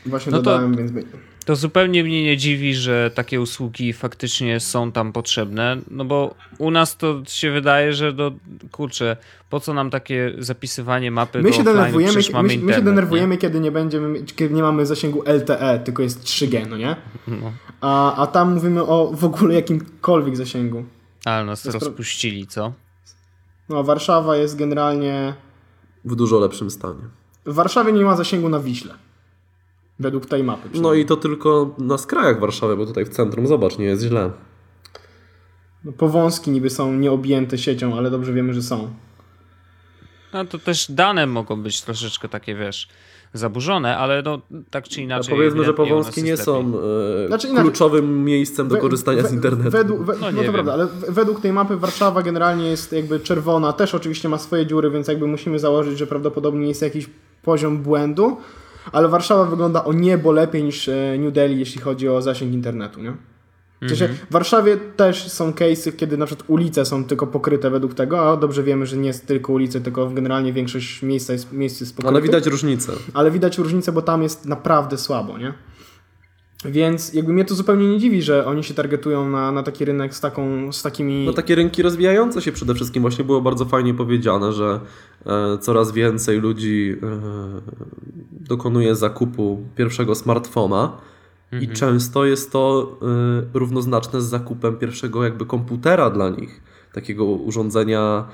[0.06, 1.10] Właśnie No to- dodałem, więc będzie.
[1.44, 6.70] To zupełnie mnie nie dziwi, że takie usługi faktycznie są tam potrzebne, no bo u
[6.70, 8.32] nas to się wydaje, że do,
[8.72, 9.16] kurczę,
[9.50, 12.84] po co nam takie zapisywanie mapy My do się denerwujemy, my, mamy my się internet,
[12.84, 16.84] denerwujemy kiedy nie będziemy, kiedy nie mamy zasięgu LTE, tylko jest 3G, no nie?
[16.86, 16.96] Nie?
[17.26, 20.84] No, A, a tam mówimy o w ogóle jakimkolwiek zasięgu.
[21.24, 22.72] ale nas jest rozpuścili, co?
[23.68, 25.34] No, Warszawa jest generalnie.
[26.04, 27.02] W dużo lepszym stanie.
[27.46, 28.94] W Warszawie nie ma zasięgu na Wiśle.
[30.02, 30.68] Według tej mapy.
[30.74, 34.30] No i to tylko na skrajach Warszawy, bo tutaj w centrum, zobacz, nie jest źle.
[35.84, 38.90] No, powązki niby są nieobjęte siecią, ale dobrze wiemy, że są.
[40.32, 42.88] No to też dane mogą być troszeczkę takie, wiesz,
[43.34, 44.40] zaburzone, ale no,
[44.70, 45.34] tak czy A inaczej.
[45.36, 46.72] powiedzmy, że powązki nie są
[47.24, 47.64] e, Znaczy inaczej.
[47.64, 49.70] kluczowym miejscem do We- korzystania we- z internetu.
[49.70, 50.52] Według, we, No no, nie to wiem.
[50.52, 54.90] prawda, ale według tej mapy Warszawa generalnie jest jakby czerwona, też oczywiście ma swoje dziury,
[54.90, 57.10] więc jakby musimy założyć, że prawdopodobnie jest jakiś
[57.42, 58.36] poziom błędu,
[58.92, 63.02] ale Warszawa wygląda o niebo lepiej niż e, New Delhi, jeśli chodzi o zasięg internetu,
[63.02, 63.12] nie?
[63.82, 64.14] Mhm.
[64.30, 68.36] w Warszawie też są case'y, kiedy na przykład ulice są tylko pokryte według tego, a
[68.36, 72.14] dobrze wiemy, że nie jest tylko ulice, tylko generalnie większość miejsca jest, miejsc jest pokrytych.
[72.14, 72.92] Ale widać różnicę.
[73.14, 75.52] ale widać różnicę, bo tam jest naprawdę słabo, nie?
[76.64, 80.14] Więc jakby mnie to zupełnie nie dziwi, że oni się targetują na, na taki rynek
[80.14, 81.26] z, taką, z takimi...
[81.26, 83.02] No takie rynki rozwijające się przede wszystkim.
[83.02, 84.80] Właśnie było bardzo fajnie powiedziane, że
[85.26, 87.20] e, coraz więcej ludzi e,
[88.30, 90.96] dokonuje zakupu pierwszego smartfona
[91.60, 98.28] i często jest to e, równoznaczne z zakupem pierwszego jakby komputera dla nich, takiego urządzenia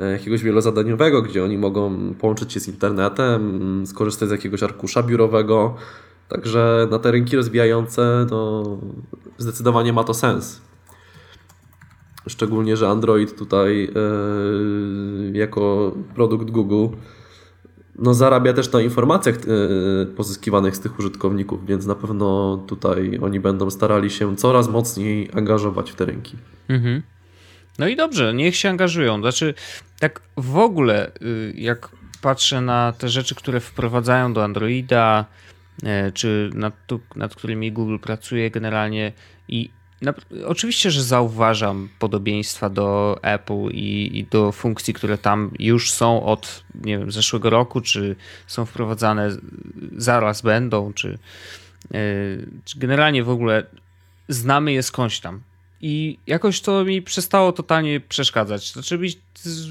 [0.00, 5.74] e, jakiegoś wielozadaniowego, gdzie oni mogą połączyć się z internetem, skorzystać z jakiegoś arkusza biurowego.
[6.28, 8.64] Także na te rynki rozwijające to
[9.38, 10.60] zdecydowanie ma to sens.
[12.26, 16.86] Szczególnie, że Android tutaj e, jako produkt Google
[17.98, 23.40] no, zarabia też na informacjach e, pozyskiwanych z tych użytkowników, więc na pewno tutaj oni
[23.40, 26.36] będą starali się coraz mocniej angażować w te rynki.
[26.68, 27.02] Mhm.
[27.78, 29.20] No i dobrze, niech się angażują.
[29.20, 29.54] Znaczy,
[29.98, 31.88] tak w ogóle, y, jak
[32.22, 35.24] patrzę na te rzeczy, które wprowadzają do Androida,
[36.14, 36.74] czy nad,
[37.16, 39.12] nad którymi Google pracuje generalnie
[39.48, 39.70] i
[40.02, 40.14] na,
[40.46, 46.64] oczywiście, że zauważam podobieństwa do Apple i, i do funkcji, które tam już są od
[46.74, 48.16] nie wiem, zeszłego roku, czy
[48.46, 49.36] są wprowadzane
[49.96, 51.18] zaraz będą, czy,
[51.94, 51.98] e,
[52.64, 53.66] czy generalnie w ogóle
[54.28, 55.40] znamy je skądś tam.
[55.80, 58.72] I jakoś to mi przestało totalnie przeszkadzać.
[58.72, 59.08] Znaczy mi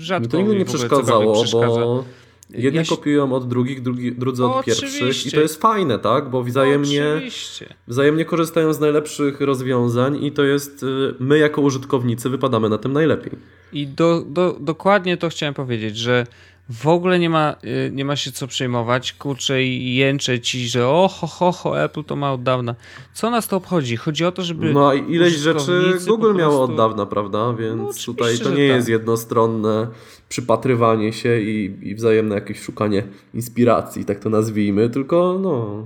[0.02, 1.68] rzadko to nigdy mi nie przeszkadzało, przeszkadza.
[1.68, 2.06] bo
[2.50, 5.32] jedni Ja się- kopiują od drugich, drugi, drudzy od No, pierwszych i oczywiście.
[5.32, 6.30] to jest fajne, tak?
[6.30, 7.06] Bo wzajemnie...
[7.18, 7.74] Oczywiście.
[7.88, 12.94] Wzajemnie korzystają z najlepszych rozwiązań i to jest, y, my jako użytkownicy wypadamy na tym
[12.94, 13.32] najlepiej.
[13.74, 16.28] I do, do, dokładnie to chciałem powiedzieć, że
[16.70, 20.88] w ogóle nie ma, y, nie ma się co przejmować, kurczę i jęczę ci, że
[20.88, 22.76] o ho, ho, ho, Apple to ma od dawna.
[23.14, 23.96] Co nas to obchodzi?
[23.98, 27.54] Chodzi o to, żeby No i ileś rzeczy Google po miało prostu- od dawna, prawda?
[27.54, 28.76] Więc No, tutaj to nie tak.
[28.76, 29.88] jest jednostronne
[30.30, 33.04] przypatrywanie się i, i wzajemne jakieś szukanie
[33.34, 35.86] inspiracji, tak to nazwijmy, tylko no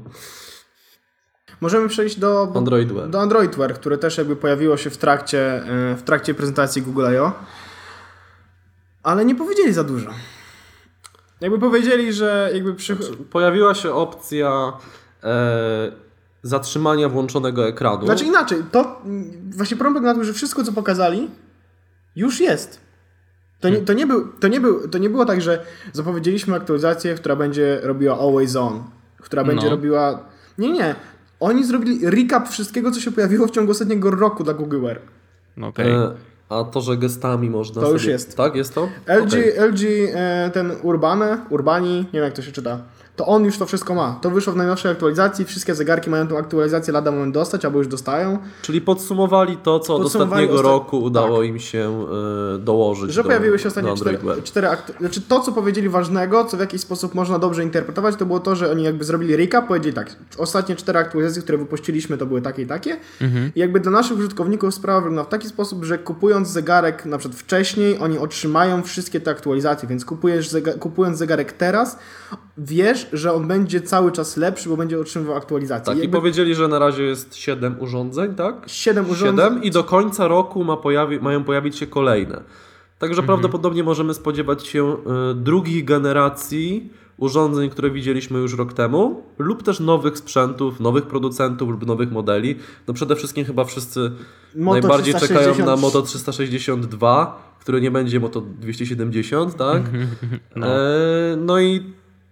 [1.61, 3.09] Możemy przejść do, do, Android Wear.
[3.09, 7.05] do Android Wear, które też jakby pojawiło się w trakcie, e, w trakcie prezentacji Google
[7.15, 7.31] I.O.
[9.03, 10.09] Ale nie powiedzieli za dużo.
[11.41, 12.95] Jakby powiedzieli, że jakby przy...
[13.31, 14.73] Pojawiła się opcja
[15.23, 15.91] e,
[16.43, 18.05] zatrzymania włączonego ekranu.
[18.05, 19.01] Znaczy inaczej, to
[19.49, 21.29] właśnie problem na tym, że wszystko co pokazali
[22.15, 22.87] już jest.
[23.59, 27.15] To nie, to, nie był, to, nie był, to nie było tak, że zapowiedzieliśmy aktualizację,
[27.15, 28.83] która będzie robiła always on,
[29.21, 29.71] która będzie No.
[29.71, 30.19] robiła...
[30.57, 30.95] Nie, nie.
[31.39, 34.99] Oni zrobili recap wszystkiego, co się pojawiło w ciągu ostatniego roku dla Google Wear.
[35.57, 35.91] No Okej.
[35.91, 36.11] e,
[36.49, 38.13] a to, że gestami można To już sobie...
[38.13, 38.37] jest.
[38.37, 38.89] Tak, jest to?
[39.07, 39.53] LG, Okej.
[39.69, 39.81] LG
[40.13, 42.79] e, ten Urbane, Urbani, nie wiem jak to się czyta,
[43.17, 44.19] to on już to wszystko ma.
[44.21, 47.87] To wyszło w najnowszej aktualizacji, wszystkie zegarki mają tą aktualizację lada moment dostać, albo już
[47.87, 48.37] dostają.
[48.61, 52.05] Czyli podsumowali to, co od ostatniego osta- roku udało im się
[52.55, 54.93] e, dołożyć Że do, pojawiły się ostatnie cztery, cztery aktu...
[54.99, 58.55] Znaczy to, co powiedzieli ważnego, co w jakiś sposób można dobrze interpretować, to było to,
[58.55, 62.61] że oni jakby zrobili recap, powiedzieli tak, ostatnie cztery aktualizacje, które wypuściliśmy, to były takie
[62.61, 62.97] i takie.
[63.55, 67.39] I jakby dla naszych użytkowników sprawa wygląda w taki sposób, że kupując zegarek na przykład
[67.41, 71.97] wcześniej, oni otrzymają wszystkie te aktualizacje, więc kupujesz zega- kupując zegarek teraz,
[72.57, 75.85] wiesz, że on będzie cały czas lepszy, bo będzie otrzymywał aktualizację.
[75.85, 78.55] Tak, i jakby powiedzieli, że na razie jest 7 urządzeń, tak?
[78.67, 79.45] 7 urządzeń.
[79.45, 82.41] 7 i do końca roku ma pojawi, mają pojawić się kolejne.
[82.99, 84.93] Także prawdopodobnie możemy spodziewać się
[85.31, 91.69] y, drugich generacji urządzeń, które widzieliśmy już rok temu, lub też nowych sprzętów, nowych producentów
[91.69, 92.55] lub nowych modeli.
[92.87, 94.11] No przede wszystkim chyba wszyscy
[94.55, 95.55] Moto najbardziej 360.
[95.57, 99.81] czekają na Moto 362, które nie będzie Moto 270, tak?
[100.55, 100.67] No.
[100.67, 100.79] E,
[101.37, 101.83] no i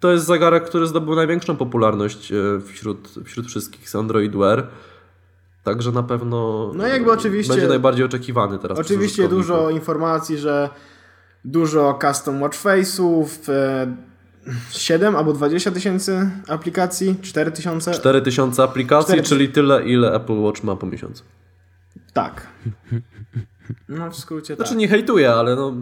[0.05, 2.35] to jest zegarek, który zdobył największą popularność e,
[2.73, 4.67] wśród, wśród wszystkich z Android Wear.
[5.63, 8.79] Także na pewno No jakby oczywiście- będzie najbardziej oczekiwany teraz.
[8.79, 10.69] Oczywiście dużo informacji, że
[11.45, 13.95] dużo custom watch face'ów, e,
[14.71, 17.91] 7 albo 20 tysięcy aplikacji, 4 tysiące.
[17.91, 19.29] 4000 aplikacji, 4000.
[19.29, 21.23] czyli tyle, ile Apple Watch ma po miesiącu.
[22.13, 22.47] Tak.
[23.89, 24.67] No w skrócie tak.
[24.67, 25.73] Znaczy nie hejtuję, ale no,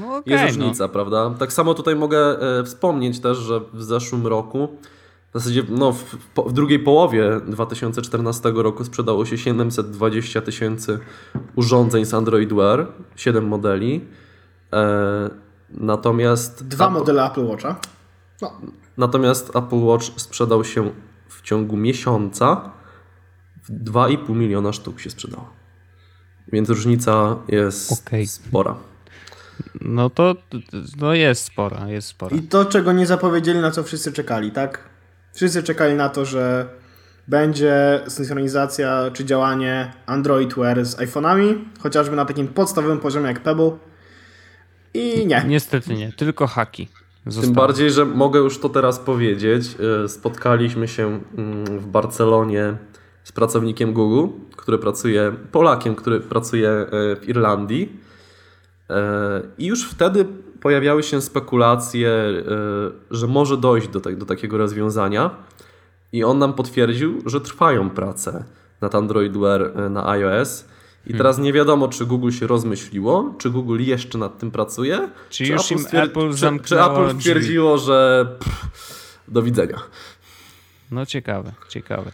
[0.00, 0.46] No okej, jest no.
[0.48, 1.34] różnica, prawda?
[1.38, 4.68] Tak samo tutaj mogę e, wspomnieć też, że w zeszłym roku,
[5.30, 10.98] w zasadzie no, w, w, drugiej połowie 2014 roku sprzedało się 720 tysięcy
[11.56, 14.04] urządzeń z Android Wear, 7 modeli.
[14.72, 15.30] E,
[15.70, 17.76] natomiast Dwa Apple- modele Apple Watcha.
[18.42, 18.52] No,
[18.96, 20.90] Natomiast Apple Watch sprzedał się
[21.28, 22.70] w ciągu miesiąca
[23.62, 25.48] w 2,5 miliona sztuk się sprzedało.
[26.52, 28.26] Więc różnica jest Okej.
[28.26, 28.76] spora.
[29.80, 30.34] No to
[31.00, 32.36] no jest spora, jest spora.
[32.36, 34.88] I to, czego nie zapowiedzieli, na co wszyscy czekali, tak?
[35.34, 36.68] Wszyscy czekali na to, że
[37.28, 43.70] będzie synchronizacja czy działanie Android Wear z iPhone'ami, chociażby na takim podstawowym poziomie jak Pebble.
[44.94, 45.44] I nie.
[45.46, 46.88] Niestety nie, tylko haki.
[47.24, 47.54] Tym Zostały.
[47.54, 49.76] bardziej, że mogę już to teraz powiedzieć.
[50.04, 52.76] E, Spotkaliśmy się mm, w Barcelonie
[53.26, 58.00] z pracownikiem Google, który pracuje, Polakiem, który pracuje e, w Irlandii.
[58.90, 60.24] E, I już wtedy
[60.60, 62.42] pojawiały się spekulacje, e,
[63.10, 65.30] że może dojść do, tak, do takiego rozwiązania.
[66.12, 68.44] I on nam potwierdził, że trwają prace
[68.80, 70.64] nad Android Wear na iOS.
[71.06, 75.08] I teraz nie wiadomo, czy Google się rozmyśliło, czy Google jeszcze nad tym pracuje.
[75.30, 77.20] Czy już im stwier- Apple czy, czy Apple drzwi?
[77.20, 79.78] stwierdziło, że pff, do widzenia.
[80.90, 82.12] No ciekawe, ciekawe.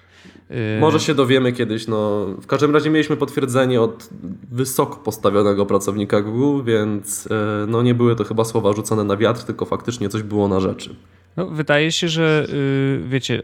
[0.51, 1.87] Yy, Może się dowiemy kiedyś.
[1.87, 2.27] No.
[2.27, 4.09] W każdym razie mieliśmy potwierdzenie od
[4.53, 9.45] wysoko postawionego pracownika Google, więc e, no, nie były to chyba słowa rzucone na wiatr,
[9.45, 10.97] tylko faktycznie coś było na rzeczy.
[11.37, 13.43] No, wydaje się, że yy, wiecie,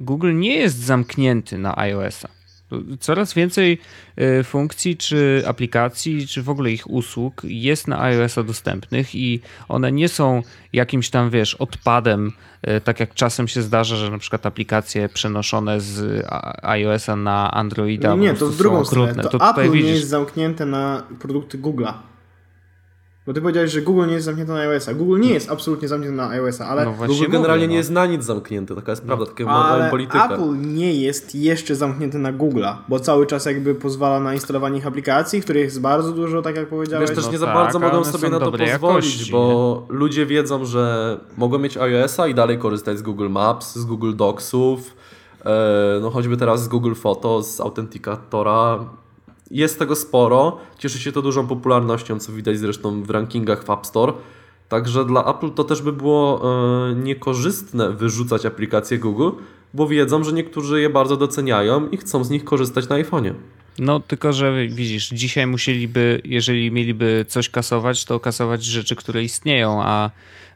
[0.00, 2.39] Google nie jest zamknięty na iOS-a.
[3.00, 3.78] Coraz więcej
[4.16, 9.92] yy, funkcji, czy aplikacji, czy w ogóle ich usług jest na iOS-a dostępnych i one
[9.92, 10.42] nie są
[10.72, 12.32] jakimś tam, wiesz, odpadem,
[12.66, 16.26] yy, tak jak czasem się zdarza, że na przykład aplikacje przenoszone z
[16.62, 19.22] iOS-a na Androida Nie, to w drugą są stronę.
[19.22, 22.09] To, tutaj Apple nie jest zamknięte na produkty Google'a.
[23.30, 24.94] Bo ty powiedziałeś, że Google nie jest zamknięte na iOS-a.
[24.94, 27.78] Google nie jest absolutnie zamknięty na iOS-a, ale, no Google generalnie mówię, nie no.
[27.78, 30.24] jest na nic zamknięty, taka jest prawda, mają ale politykę.
[30.24, 34.86] Apple nie jest jeszcze zamknięty na Google'a, bo cały czas jakby pozwala na instalowanie ich
[34.86, 37.08] aplikacji, których jest bardzo dużo, tak jak powiedziałeś.
[37.08, 39.86] Wiesz, też No nie za tak, bardzo ale mogą sobie na to pozwolić, jakości, bo
[39.88, 44.96] ludzie wiedzą, że mogą mieć iOS-a i dalej korzystać z Google Maps, z Google Docsów,
[45.44, 48.78] e, no choćby teraz z Google Photo, z Authenticatora.
[49.50, 53.86] Jest tego sporo, cieszy się to dużą popularnością, co widać zresztą w rankingach w App
[53.86, 54.12] Store.
[54.68, 56.42] Także dla Apple to też by było
[56.90, 59.30] e, niekorzystne wyrzucać aplikacje Google,
[59.74, 63.34] bo wiedzą, że niektórzy je bardzo doceniają i chcą z nich korzystać na iPhone'ie.
[63.78, 69.82] No, tylko że widzisz, dzisiaj musieliby, jeżeli mieliby coś kasować, to kasować rzeczy, które istnieją,
[69.82, 70.10] a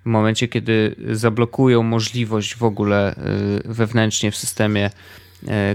[0.05, 3.15] w momencie, kiedy zablokują możliwość w ogóle
[3.67, 4.91] y, wewnętrznie w systemie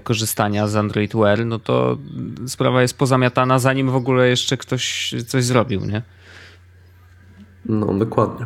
[0.03, 1.97] korzystania z Android Wear, no to
[2.47, 6.01] sprawa jest pozamiatana, zanim w ogóle jeszcze ktoś coś zrobił, nie?
[7.65, 8.45] No, dokładnie.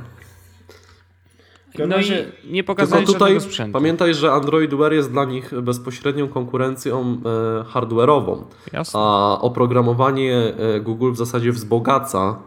[1.80, 3.74] No i nie Tylko pokazali tutaj żadnego sprzętu.
[3.74, 7.18] pamiętaj, że Android Wear jest dla nich bezpośrednią konkurencją
[7.60, 8.44] e, hardware'ową,
[8.74, 9.00] Jasne.
[9.00, 12.40] a oprogramowanie e, Google w zasadzie wzbogaca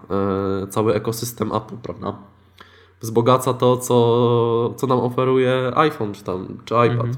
[0.62, 2.16] e, cały ekosystem Apple, prawda?
[3.00, 6.90] Wzbogaca to, co, co nam oferuje iPhone czy, tam, czy iPad.
[6.90, 7.14] Mhm.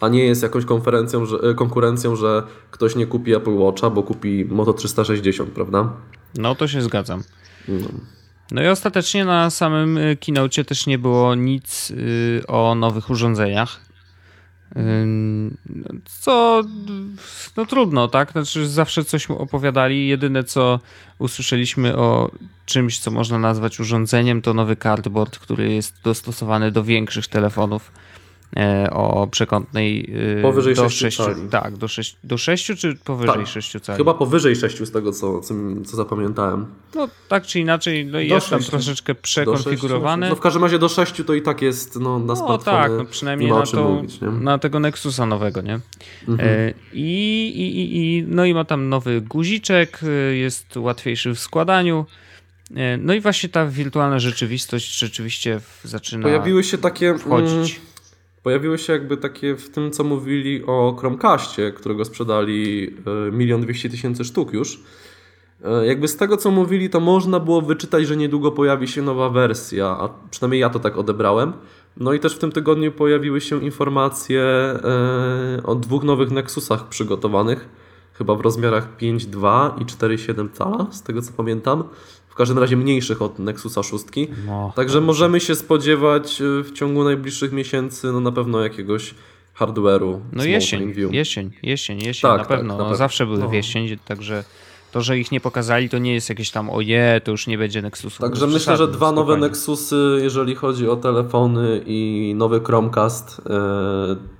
[0.00, 4.02] A nie jest jakąś konferencją, że, e, konkurencją, że ktoś nie kupi Apple Watcha, bo
[4.02, 5.92] kupi Moto 360, prawda?
[6.38, 7.22] No to się zgadzam.
[7.68, 7.88] No.
[8.50, 13.88] No i ostatecznie na samym y, keynocie też nie było nic y, o nowych urządzeniach.
[16.04, 16.62] Co
[17.56, 18.32] no trudno, tak?
[18.32, 20.08] Znaczy zawsze coś mu opowiadali.
[20.08, 20.80] Jedyne co
[21.18, 22.30] usłyszeliśmy o
[22.66, 28.07] czymś, co można nazwać urządzeniem, to nowy cardboard, który jest dostosowany do większych telefonów e,
[28.90, 31.48] o przekątnej y, Powyżej do sześciu 6, cali.
[31.50, 33.46] tak, do 6, do 6 czy powyżej Tak.
[33.46, 33.96] 6 cali?
[33.96, 35.54] Chyba powyżej 6 z tego, co, co,
[35.96, 36.66] zapamiętałem.
[36.94, 38.70] No tak czy inaczej, no jest tam sześciu.
[38.70, 40.28] troszeczkę Do przekonfigurowany.
[40.28, 42.76] No w każdym razie do 6 to i tak jest no, na No smartfony.
[42.78, 45.80] tak, no przynajmniej na, to, mówić, na tego Nexusa nowego, nie?
[46.28, 46.48] Mhm.
[46.48, 51.38] E, I, i, i, i, no i ma tam nowy guziczek, e, jest łatwiejszy w
[51.38, 52.06] składaniu.
[52.76, 57.06] E, No i właśnie ta wirtualna rzeczywistość rzeczywiście zaczyna Pojawiły się takie.
[57.06, 57.80] mm, wchodzić.
[58.48, 62.90] Pojawiły się jakby takie w tym, co mówili o Chromecastie, którego sprzedali
[63.28, 64.80] e, milion dwieście tysięcy sztuk już.
[65.64, 69.30] E, Jakby z tego, co mówili, to można było wyczytać, że niedługo pojawi się nowa
[69.30, 71.52] wersja, a przynajmniej ja to tak odebrałem.
[71.96, 77.68] No i też w tym tygodniu pojawiły się informacje e, o dwóch nowych Nexusach przygotowanych,
[78.12, 81.84] chyba w rozmiarach 5,2 i 4,7 cala, z tego co pamiętam.
[82.38, 84.04] W każdym razie mniejszych od Nexusa 6.
[84.46, 89.14] No, Także możemy się spodziewać y, w ciągu najbliższych miesięcy no na pewno jakiegoś
[89.58, 90.20] hardware'u.
[90.32, 92.74] no jesień, jesień, jesień, jesień, Tak, na tak, pewno.
[92.74, 92.96] na no, pewno.
[92.96, 93.48] Zawsze były No.
[93.48, 94.44] w jesień, także
[94.92, 97.82] to, że ich nie pokazali, to nie jest jakieś tam oje, to już nie będzie
[97.82, 98.22] Nexusu.
[98.22, 99.36] Także myślę, że dwa nowe.
[99.36, 103.42] Nexusy, jeżeli chodzi o telefony i nowy Chromecast, y,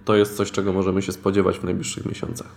[0.05, 2.49] to jest coś, czego możemy się spodziewać w najbliższych miesiącach.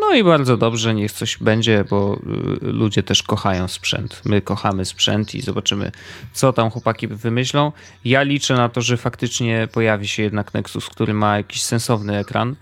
[0.00, 2.20] No i bardzo dobrze, niech coś będzie, bo
[2.62, 4.22] y, ludzie też kochają sprzęt.
[4.24, 5.92] My kochamy sprzęt i zobaczymy,
[6.32, 7.72] co tam chłopaki wymyślą.
[8.04, 12.50] Ja liczę na to, że faktycznie pojawi się jednak Nexus, który ma jakiś sensowny ekran.
[12.50, 12.54] y,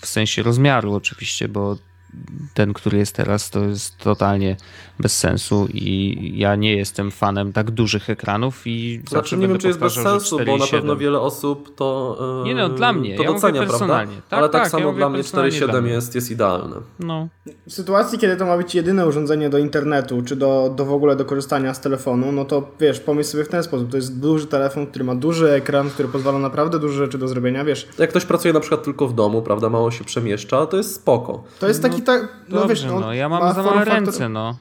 [0.00, 1.76] W sensie rozmiaru oczywiście, bo
[2.54, 4.56] ten, który jest teraz, to jest totalnie
[5.00, 9.52] bez sensu i ja nie jestem fanem tak dużych ekranów i zawsze Znaczy nie będę
[9.52, 10.70] wiem, czy jest bez sensu, bo na 4,7.
[10.70, 13.16] pewno wiele osób to, e, Nie no, dla mnie.
[13.16, 13.86] to Ja mówię docenia, prawda?
[13.88, 15.92] Tak, Ale tak, tak, ja samo mówię dla mnie personalnie dla 4.7 mnie.
[15.92, 16.76] jest, jest idealne.
[17.00, 17.28] No,
[17.66, 21.16] W sytuacji, kiedy to ma być jedyne urządzenie do internetu, czy do, do w ogóle
[21.16, 23.90] do korzystania z telefonu, no to wiesz, pomyśl sobie w ten sposób.
[23.90, 27.64] To jest duży telefon, który ma duży ekran, który pozwala naprawdę dużo rzeczy do zrobienia,
[27.64, 27.88] wiesz.
[27.98, 31.44] Jak ktoś pracuje na przykład tylko w domu, prawda, mało się przemieszcza, to jest spoko.
[31.60, 33.84] To jest taki tak, no Dobrze, wiesz, no, no, ja ma mam za form małe
[33.84, 34.56] ręce, no.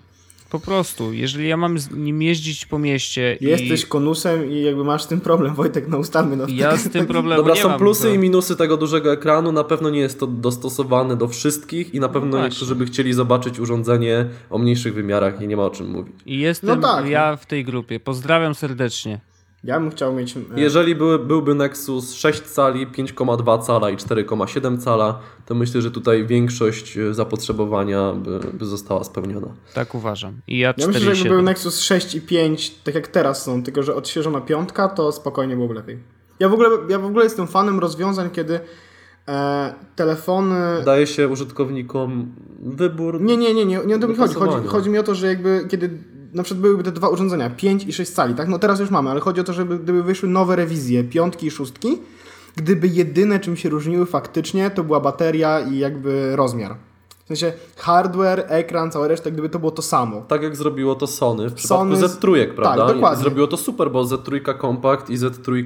[0.49, 4.83] Po prostu, jeżeli ja mam z nim jeździć po mieście Jesteś i konusem i jakby
[4.83, 6.35] masz z tym problem, Wojtek, no ustalmy.
[6.37, 7.79] No, ja z tym problemu Dobra, nie są mam.
[7.79, 9.51] plusy to- i minusy tego dużego ekranu.
[9.51, 12.49] Na pewno nie jest to dostosowane do wszystkich i na pewno właśnie.
[12.49, 16.13] niektórzy by chcieli zobaczyć urządzenie o mniejszych wymiarach i nie ma o czym mówić.
[16.25, 17.99] I jestem No tak, ja w tej grupie.
[17.99, 19.19] Pozdrawiam serdecznie.
[19.63, 20.37] Ja bym chciał mieć...
[20.37, 25.91] e, Jeżeli były, byłby Nexus 6 cali, 5,2 cala i 4,7 cala, to myślę, że
[25.91, 29.47] tutaj większość e, zapotrzebowania by, by została spełniona.
[29.73, 30.33] Tak uważam.
[30.47, 31.43] I ja Ja myślę, że jakby był 4,7.
[31.43, 35.73] Nexus 6 i 5, tak jak teraz są, tylko że odświeżona piątka, to spokojnie byłoby
[35.73, 35.99] lepiej.
[36.39, 38.59] Ja w ogóle, ja w ogóle jestem fanem rozwiązań, kiedy
[39.27, 40.55] e, telefony...
[40.85, 43.21] Daje się użytkownikom wybór.
[43.21, 44.35] Nie, nie, nie, nie, nie o to mi chodzi.
[44.35, 44.67] chodzi.
[44.67, 45.89] Chodzi mi o to, że jakby kiedy
[46.33, 48.47] na przykład byłyby te dwa urządzenia, 5 i 6 cali, tak?
[48.47, 51.51] No teraz już mamy, ale chodzi o to, żeby gdyby wyszły nowe rewizje, piątki i
[51.51, 51.99] szóstki,
[52.55, 56.75] gdyby jedyne czym się różniły faktycznie, to była bateria i jakby rozmiar.
[57.23, 60.21] W sensie hardware, ekran, cała reszta, gdyby to było to samo.
[60.27, 62.85] Tak jak zrobiło to Sony w przypadku Sony z- Z3, prawda?
[62.87, 63.21] tak, dokładnie.
[63.23, 65.63] Zrobiło to super, bo Z3 Compact i Z3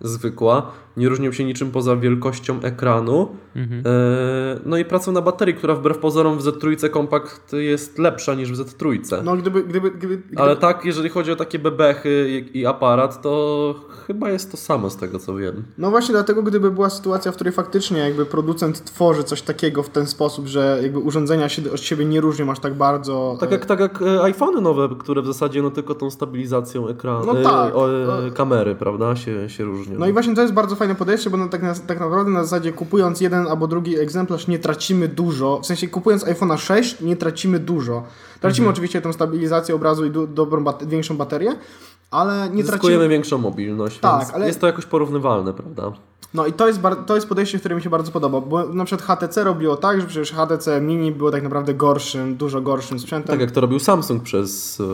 [0.00, 3.28] zwykła nie różnią się niczym poza wielkością ekranu.
[3.56, 3.82] Mhm.
[3.86, 8.52] E, no i pracą na baterii, która wbrew pozorom w Z3 Compact jest lepsza niż
[8.52, 9.22] w Z3.
[9.24, 13.22] No gdyby, gdyby, gdyby, gdyby Ale tak, jeżeli chodzi o takie bebechy i, i aparat,
[13.22, 13.74] to
[14.06, 15.62] chyba jest to samo z tego co wiem.
[15.78, 19.88] No właśnie dlatego, gdyby była sytuacja, w której faktycznie jakby producent tworzy coś takiego w
[19.88, 23.36] ten sposób, że jakby urządzenia się od siebie nie różnią aż tak bardzo.
[23.40, 27.26] Tak jak, tak jak e, iPhony nowe, które w zasadzie no tylko tą stabilizacją ekranu,
[27.26, 28.34] No e, tak, e, no.
[28.34, 29.98] kamery, prawda, się, się różnią.
[29.98, 32.44] No i właśnie to jest bardzo fajne podejście, bo no tak, na, tak naprawdę na
[32.44, 35.60] zasadzie kupując jeden albo drugi egzemplarz nie tracimy dużo.
[35.62, 38.02] W sensie kupując iPhone'a 6 nie tracimy dużo.
[38.40, 38.74] Tracimy Mhm.
[38.74, 41.56] oczywiście tą stabilizację obrazu i dobrą większą baterię,
[42.10, 43.08] ale nie Zyskujemy tracimy.
[43.08, 45.92] większą mobilność, Tak, więc ale- jest to jakoś porównywalne, prawda?
[46.34, 48.84] No i to jest, bar- to jest podejście, które mi się bardzo podoba, bo na
[48.84, 53.28] przykład HTC robiło tak, że przecież HTC Mini było tak naprawdę gorszym, dużo gorszym sprzętem.
[53.30, 54.84] Tak jak to robił Samsung przez e,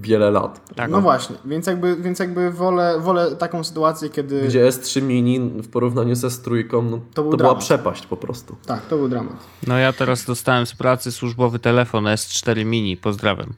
[0.00, 0.74] wiele lat.
[0.74, 0.90] Tak.
[0.90, 4.42] No właśnie, więc jakby, więc jakby wolę, wolę taką sytuację, kiedy...
[4.42, 7.58] Gdzie S3 Mini w porównaniu ze S3, no, To to, był była dramat.
[7.58, 8.56] przepaść po prostu.
[8.66, 9.36] Tak, to był dramat.
[9.66, 12.96] No ja teraz dostałem z pracy służbowy telefon S4 Mini.
[12.96, 13.52] Pozdrawiam.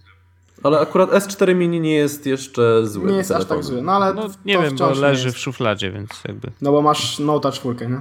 [0.62, 3.10] Ale akurat S4 Mini nie jest jeszcze zły.
[3.10, 5.92] Nie jest aż tak zły, no ale No to nie wiem, bo leży w szufladzie,
[5.92, 8.00] więc jakby No bo masz Note 4, nie?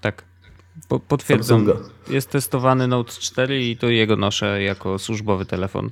[0.00, 0.24] tak.
[0.88, 1.66] Po, potwierdzam.
[1.66, 1.88] Samsunga.
[2.10, 5.90] Jest testowany Note 4 i to jego noszę jako służbowy telefon.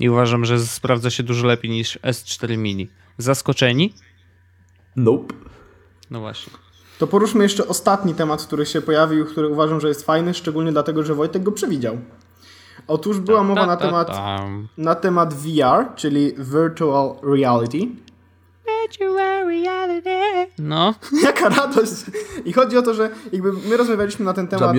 [0.00, 2.88] I uważam, że sprawdza się dużo lepiej niż S4 Mini.
[3.18, 3.94] Zaskoczeni?
[4.96, 5.34] Nope.
[6.10, 6.52] No właśnie.
[6.98, 11.02] To poruszmy jeszcze ostatni temat, który się pojawił, który uważam, że jest fajny, szczególnie dlatego,
[11.02, 11.98] że Wojtek go przewidział.
[12.86, 14.10] Otóż była mowa na temat,
[14.78, 17.78] na temat VR, czyli Virtual Reality.
[20.58, 21.92] No, Jaka radość!
[22.44, 24.70] I chodzi o to, że jakby my rozmawialiśmy na ten temat.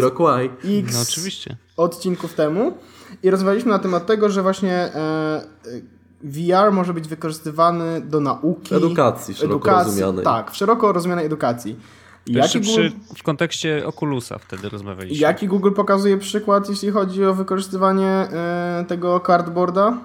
[0.66, 1.58] X no oczywiście.
[1.78, 2.78] odcinków temu
[3.24, 5.42] i rozmawialiśmy na temat tego, że właśnie e,
[6.24, 10.24] VR może być wykorzystywany do nauki, Edukacji szeroko rozumianej.
[10.24, 11.80] Tak, w szeroko rozumianej edukacji.
[12.28, 15.18] I Jaki, przy, Google, w kontekście Oculusa wtedy rozmawialiśmy.
[15.18, 19.98] jaki Google pokazuje przykład, jeśli chodzi o wykorzystywanie e, tego cardboarda?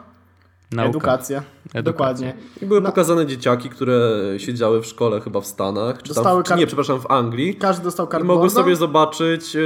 [0.73, 0.91] Nauka.
[0.91, 1.39] Edukacja.
[1.39, 1.83] Edukacja.
[1.83, 2.35] Dokładnie.
[2.63, 2.89] I były No.
[2.89, 7.01] pokazane dzieciaki, które siedziały w szkole chyba w Stanach, czy, Dostały tam, kar- nie, przepraszam,
[7.01, 7.55] w Anglii.
[7.55, 8.35] Każdy dostał I cardboarda.
[8.35, 9.61] mogły sobie zobaczyć e,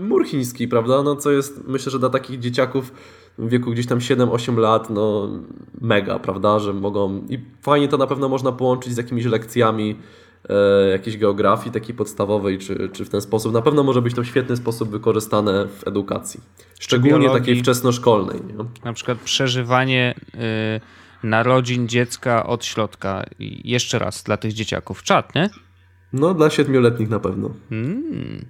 [0.00, 1.02] mur chiński, prawda?
[1.02, 2.92] No co jest, myślę, że dla takich dzieciaków
[3.38, 5.28] w wieku gdzieś tam 7-8 lat, no
[5.80, 6.58] mega, prawda?
[6.58, 7.22] Że mogą...
[7.28, 9.96] I fajnie to na pewno można połączyć z jakimiś lekcjami
[10.92, 13.52] jakiejś geografii takiej podstawowej, czy, czy w ten sposób.
[13.52, 16.40] Na pewno może być to w świetny sposób wykorzystane w edukacji.
[16.80, 17.40] Szczególnie biologii.
[17.40, 18.40] takiej wczesnoszkolnej.
[18.46, 18.54] Nie?
[18.84, 23.24] Na przykład przeżywanie y, narodzin dziecka od środka.
[23.38, 25.02] I jeszcze raz dla tych dzieciaków.
[25.02, 25.50] Czat, nie?
[26.12, 27.50] No dla siedmioletnich na pewno.
[27.70, 28.46] Mm.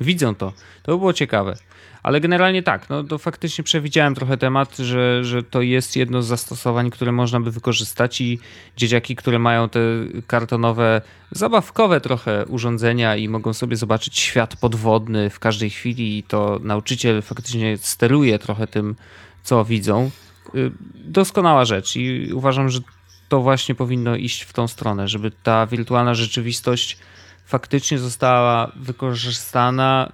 [0.00, 0.52] widzą to.
[0.82, 1.54] To by było ciekawe.
[2.02, 6.26] Ale generalnie tak, no to faktycznie przewidziałem trochę temat, że, że to jest jedno z
[6.26, 8.38] zastosowań, które można by wykorzystać i
[8.76, 9.80] dzieciaki, które mają te
[10.26, 16.60] kartonowe, zabawkowe trochę urządzenia i mogą sobie zobaczyć świat podwodny w każdej chwili i to
[16.62, 18.96] nauczyciel faktycznie steruje trochę tym,
[19.42, 20.10] co widzą.
[20.54, 22.80] Y, doskonała rzecz i uważam, że
[23.28, 26.98] to właśnie powinno iść w tą stronę, żeby ta wirtualna rzeczywistość
[27.46, 30.12] faktycznie została wykorzystana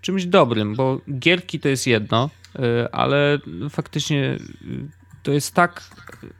[0.00, 2.60] czymś dobrym, bo gierki to jest jedno, y,
[2.92, 3.38] ale
[3.70, 4.88] faktycznie y,
[5.22, 5.82] to jest tak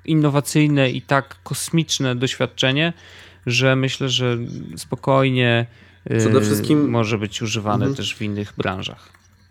[0.04, 2.92] innowacyjne i tak kosmiczne doświadczenie,
[3.46, 4.38] że myślę, że
[4.76, 5.66] spokojnie
[6.10, 7.94] y, Przede wszystkim- może być używane Mhm.
[7.96, 9.08] też w innych branżach.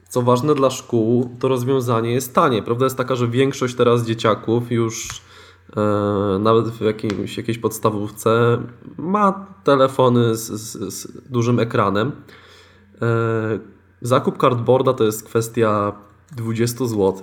[0.10, 2.64] Co ważne dla szkół, to rozwiązanie jest tanie.
[2.64, 5.22] Prawda jest taka, że większość teraz dzieciaków już
[5.78, 8.58] e, nawet w jakimś, jakiejś podstawówce
[8.98, 12.12] ma telefony z, z, z dużym ekranem.
[13.02, 13.60] E,
[14.02, 15.94] zakup cardboarda to jest kwestia
[16.38, 17.14] 20 zł.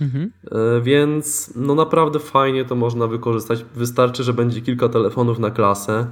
[0.00, 0.30] Mhm.
[0.50, 3.64] E, Więc no naprawdę fajnie to można wykorzystać.
[3.74, 6.06] Wystarczy, że będzie kilka telefonów na klasę.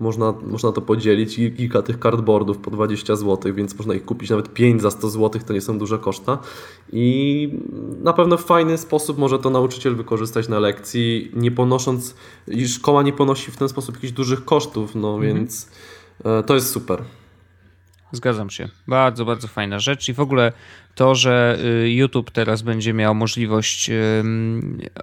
[0.00, 4.30] Można, można to podzielić i kilka tych cardboardów po 20 zł, więc można ich kupić
[4.30, 6.38] nawet 5 za 100 zł, to nie są duże koszta.
[6.92, 7.58] I
[8.02, 12.14] na pewno w fajny sposób może to nauczyciel wykorzystać na lekcji, nie ponosząc,
[12.48, 15.70] i szkoła nie ponosi w ten sposób jakichś dużych kosztów, no więc
[16.24, 17.02] e, to jest super.
[18.12, 18.68] Zgadzam się.
[18.88, 20.52] Bardzo, bardzo fajna rzecz i w ogóle
[20.94, 23.90] to, że y, YouTube teraz będzie miał możliwość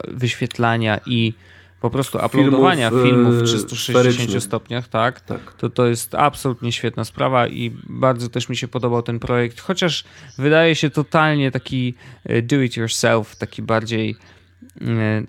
[0.08, 1.34] wyświetlania i
[1.82, 4.43] po prostu uploadowania Filmów, filmów, y, w 360 sferycznych.
[4.43, 5.53] stopniach, tak, Tak.
[5.53, 10.03] to to jest absolutnie świetna sprawa i bardzo też mi się podobał ten projekt, chociaż
[10.38, 11.93] wydaje się totalnie taki
[12.30, 14.16] y, do it yourself, taki bardziej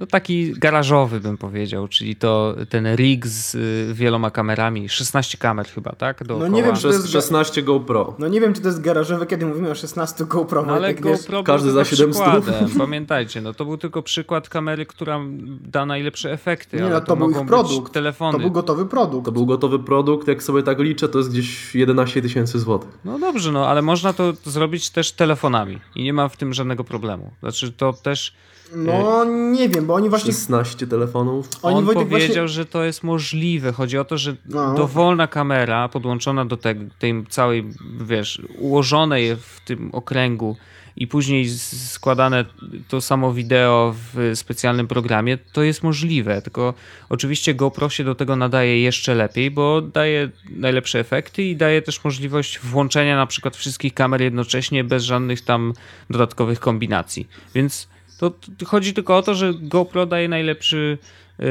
[0.01, 5.67] no taki garażowy bym powiedział, czyli to ten rig z y, wieloma kamerami, 16 kamer
[5.67, 6.25] chyba, tak?
[6.25, 6.49] Dookoła.
[6.49, 8.15] nie wiem, czy to jest- 16 GoPro.
[8.19, 10.63] No nie wiem, czy to jest garażowe, kiedy mówimy o 16 GoPro.
[10.63, 11.21] No ale Wojtek, wiesz?
[11.21, 12.23] GoPro każdy był za tylko 700.
[12.23, 12.71] przykładem.
[12.79, 15.21] Pamiętajcie, no to był tylko przykład kamery, która
[15.61, 16.77] da najlepsze efekty.
[16.77, 17.93] Nie, ale no, to był mogą ich produkt.
[17.93, 18.33] telefony.
[18.33, 19.25] To był gotowy produkt.
[19.25, 22.99] To był gotowy produkt, jak sobie tak liczę, to jest gdzieś 11 tysięcy złotych.
[23.05, 26.85] No dobrze, no ale można to zrobić też telefonami i nie ma w tym żadnego
[26.85, 27.31] problemu.
[27.41, 28.35] Znaczy to też
[28.75, 30.33] No nie wiem, bo oni właśnie...
[30.33, 31.49] 16 telefonów.
[31.63, 32.49] Oni on Wojtek powiedział, właśnie...
[32.49, 33.73] że to jest możliwe.
[33.73, 34.75] Chodzi o to, że No.
[34.75, 37.65] dowolna kamera podłączona do te, tej całej,
[38.01, 40.57] wiesz, ułożonej w tym okręgu
[40.97, 41.49] i później
[41.89, 42.45] składane
[42.89, 46.43] to samo wideo w specjalnym programie, to jest możliwe.
[46.43, 46.75] Tylko
[47.09, 52.05] oczywiście GoPro się do tego nadaje jeszcze lepiej, bo daje najlepsze efekty i daje też
[52.05, 55.73] możliwość włączenia na przykład wszystkich kamer jednocześnie bez żadnych tam
[56.11, 57.29] dodatkowych kombinacji.
[57.55, 57.89] Więc
[58.19, 60.99] to to chodzi tylko o to, że GoPro daje najlepszy,
[61.39, 61.47] yy,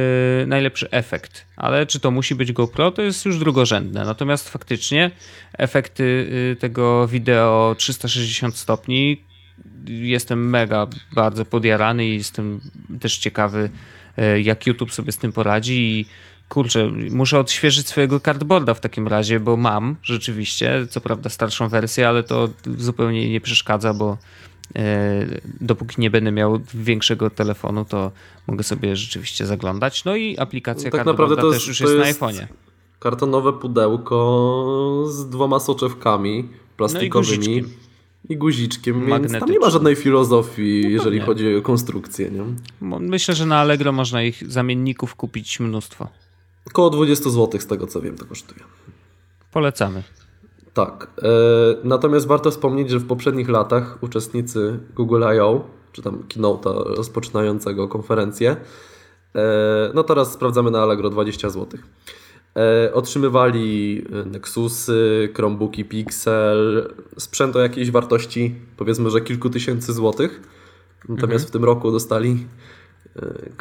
[0.47, 1.45] najlepszy efekt.
[1.55, 4.05] Ale czy to musi być GoPro, to jest już drugorzędne.
[4.05, 5.11] Natomiast faktycznie
[5.57, 9.24] efekty yy, tego wideo 360 stopni
[9.88, 12.61] jestem mega bardzo podjarany i jestem
[12.99, 13.70] też ciekawy,
[14.18, 16.05] yy, jak YouTube sobie z tym poradzi i
[16.49, 22.09] kurczę, muszę odświeżyć swojego cardboarda w takim razie, bo mam rzeczywiście, co prawda starszą wersję,
[22.09, 24.18] ale to zupełnie nie przeszkadza, bo
[25.61, 28.11] dopóki nie będę miał większego telefonu, to
[28.47, 30.05] mogę sobie rzeczywiście zaglądać.
[30.05, 32.47] No i aplikacja Tak naprawdę to też jest- już to jest, jest- na iPhone'ie.
[32.99, 37.70] Kartonowe pudełko z dwoma soczewkami plastikowymi guziczkiem.
[38.30, 41.26] i guziczkiem, więc tam nie ma żadnej filozofii, jeżeli pewnie.
[41.26, 42.32] chodzi o konstrukcję.
[42.32, 42.41] Nie?
[42.99, 46.07] Myślę, że na Allegro można ich zamienników kupić mnóstwo.
[46.68, 48.59] Około 20 zł z tego co wiem to kosztuje.
[49.51, 50.03] Polecamy.
[50.76, 51.07] Tak.
[51.21, 51.28] E,
[51.84, 58.55] natomiast warto wspomnieć, że w poprzednich latach uczestnicy Google I.O., czy tam keynote'a rozpoczynającego konferencję,
[59.36, 61.80] e, no teraz sprawdzamy na Allegro 20 zł.
[62.55, 70.41] E, otrzymywali Nexusy, Chromebooki Pixel, sprzęt o jakiejś wartości powiedzmy, że kilku tysięcy złotych.
[71.09, 72.47] Natomiast w tym roku dostali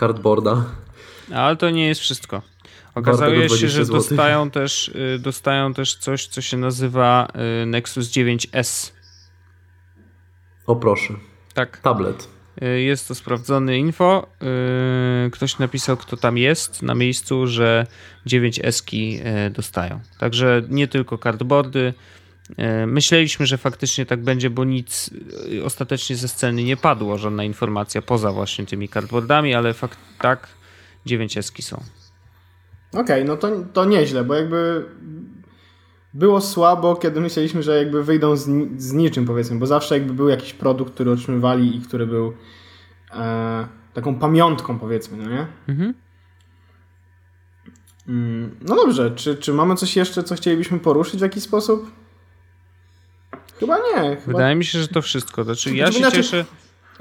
[0.01, 0.65] cardboarda.
[1.35, 2.54] Ale to nie jest wszystko.
[2.95, 7.29] Okazuje się, 20 że dostają też, y, dostają też coś, co się nazywa
[7.63, 8.93] y, Nexus 9S.
[10.67, 11.15] O proszę,
[11.55, 11.79] Tak.
[11.79, 12.29] tablet.
[12.63, 14.27] Y, Jest to sprawdzone info.
[15.33, 17.87] Ktoś napisał, kto tam jest na miejscu, że
[18.27, 19.21] 9 eski
[19.51, 20.01] dostają.
[20.19, 21.95] Także nie tylko cardboardy.
[22.87, 25.11] Myśleliśmy, że faktycznie tak będzie, bo nic
[25.65, 30.49] ostatecznie ze sceny nie padło, żadna informacja poza właśnie tymi cardboardami, ale fakt tak,
[31.07, 31.83] 9 eski są.
[32.97, 34.85] Okej, no to, to nieźle, bo jakby
[36.15, 40.13] było słabo, kiedy myśleliśmy, że jakby wyjdą z, ni- z niczym, powiedzmy, bo zawsze jakby
[40.13, 42.33] był jakiś produkt, który otrzymywali i który był
[43.13, 45.47] e, taką pamiątką, powiedzmy, no nie?
[45.69, 45.95] Mhm.
[48.09, 51.91] Mm, no dobrze, czy, czy mamy coś jeszcze, co chcielibyśmy poruszyć w jakiś sposób?
[53.61, 54.17] Chyba nie.
[54.17, 54.27] Chyba...
[54.27, 55.45] Wydaje mi się, że to wszystko.
[55.45, 56.45] Znaczy, ja Znaczy, się cieszę.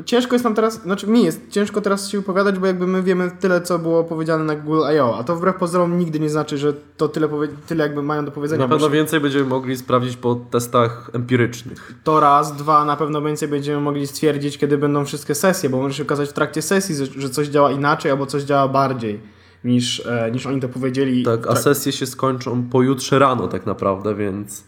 [0.06, 3.32] Ciężko jest nam teraz, znaczy mi jest ciężko teraz się wypowiadać, bo jakby my wiemy
[3.40, 6.74] tyle, co było powiedziane na Google I.O., a to wbrew pozorom nigdy nie znaczy, że
[6.98, 7.30] to tyle,
[7.68, 8.62] tyle jakby mają do powiedzenia.
[8.64, 11.94] Na pewno się- więcej będziemy mogli sprawdzić po testach empirycznych.
[12.04, 15.96] To raz, dwa, na pewno więcej będziemy mogli stwierdzić, kiedy będą wszystkie sesje, bo może
[15.96, 19.20] się okazać w trakcie sesji, że- coś działa inaczej albo coś działa bardziej
[19.64, 21.24] niż, e, niż oni to powiedzieli.
[21.24, 24.64] Tak, a trak- sesje się skończą pojutrze rano tak naprawdę, więc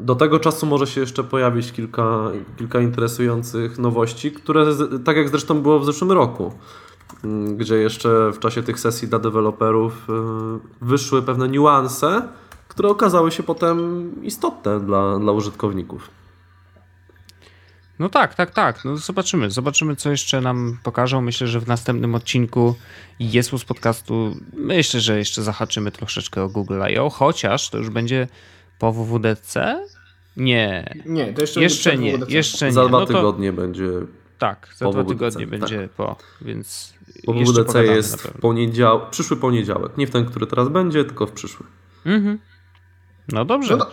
[0.00, 4.66] do tego czasu może się jeszcze pojawić kilka, kilka interesujących nowości, które
[5.04, 6.52] tak jak zresztą było w zeszłym roku,
[7.24, 10.14] m, gdzie jeszcze w czasie tych sesji dla deweloperów e,
[10.80, 12.28] wyszły pewne niuanse,
[12.68, 16.10] które okazały się potem istotne dla, dla użytkowników.
[17.98, 18.84] No tak, tak, tak.
[18.84, 19.50] No zobaczymy.
[19.50, 21.20] Zobaczymy, co jeszcze nam pokażą.
[21.20, 22.74] Myślę, że w następnym odcinku
[23.20, 28.28] Jesus podcastu myślę, że jeszcze zahaczymy troszeczkę o Google I.O., chociaż to już będzie
[28.78, 29.84] po WWDC?
[30.36, 30.94] Nie.
[31.06, 32.72] Nie, to jeszcze, Jeszcze nie, jeszcze nie.
[32.72, 33.90] Za dwa no to, tygodnie będzie,
[34.38, 35.60] Tak, za po dwa WWDC, tygodnie tak.
[35.60, 36.94] będzie po, więc
[37.28, 41.32] jeszcze WWDC jest w poniedziałek, przyszły poniedziałek, nie w ten, który teraz będzie, tylko w
[41.32, 41.66] przyszły.
[42.06, 42.38] Mhm.
[43.32, 43.76] No dobrze.
[43.76, 43.92] No to-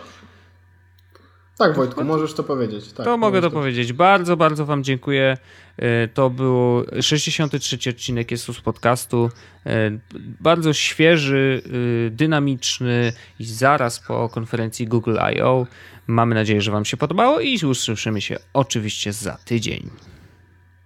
[1.58, 2.92] Tak, Wojtku, możesz to powiedzieć.
[2.92, 3.92] Tak, To mogę to możesz powiedzieć.
[3.92, 5.36] Bardzo, bardzo Wam dziękuję.
[5.76, 9.30] E, To był 63 odcinek Jesus Podcastu.
[9.66, 9.98] E,
[10.40, 11.62] Bardzo świeży,
[12.06, 15.66] e, dynamiczny i zaraz po konferencji Google I.O.
[16.06, 19.90] Mamy nadzieję, że Wam się podobało i usłyszymy się oczywiście za tydzień.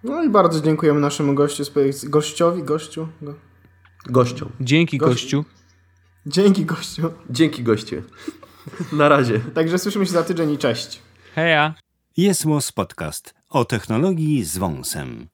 [0.05, 1.62] No i bardzo dziękujemy naszemu gościu,
[2.05, 3.09] gościowi, gościu.
[3.23, 3.35] Go.
[4.07, 4.53] Gościom.
[4.61, 5.45] Dzięki, gościu.
[6.27, 7.11] Dzięki gościu.
[7.31, 8.03] Dzięki goście.
[8.93, 9.41] Na razie.
[9.41, 11.03] Także słyszymy się za tydzień i cześć.
[11.35, 11.75] Heja!
[12.17, 15.29] Jest Podcast o technologii z wąsem.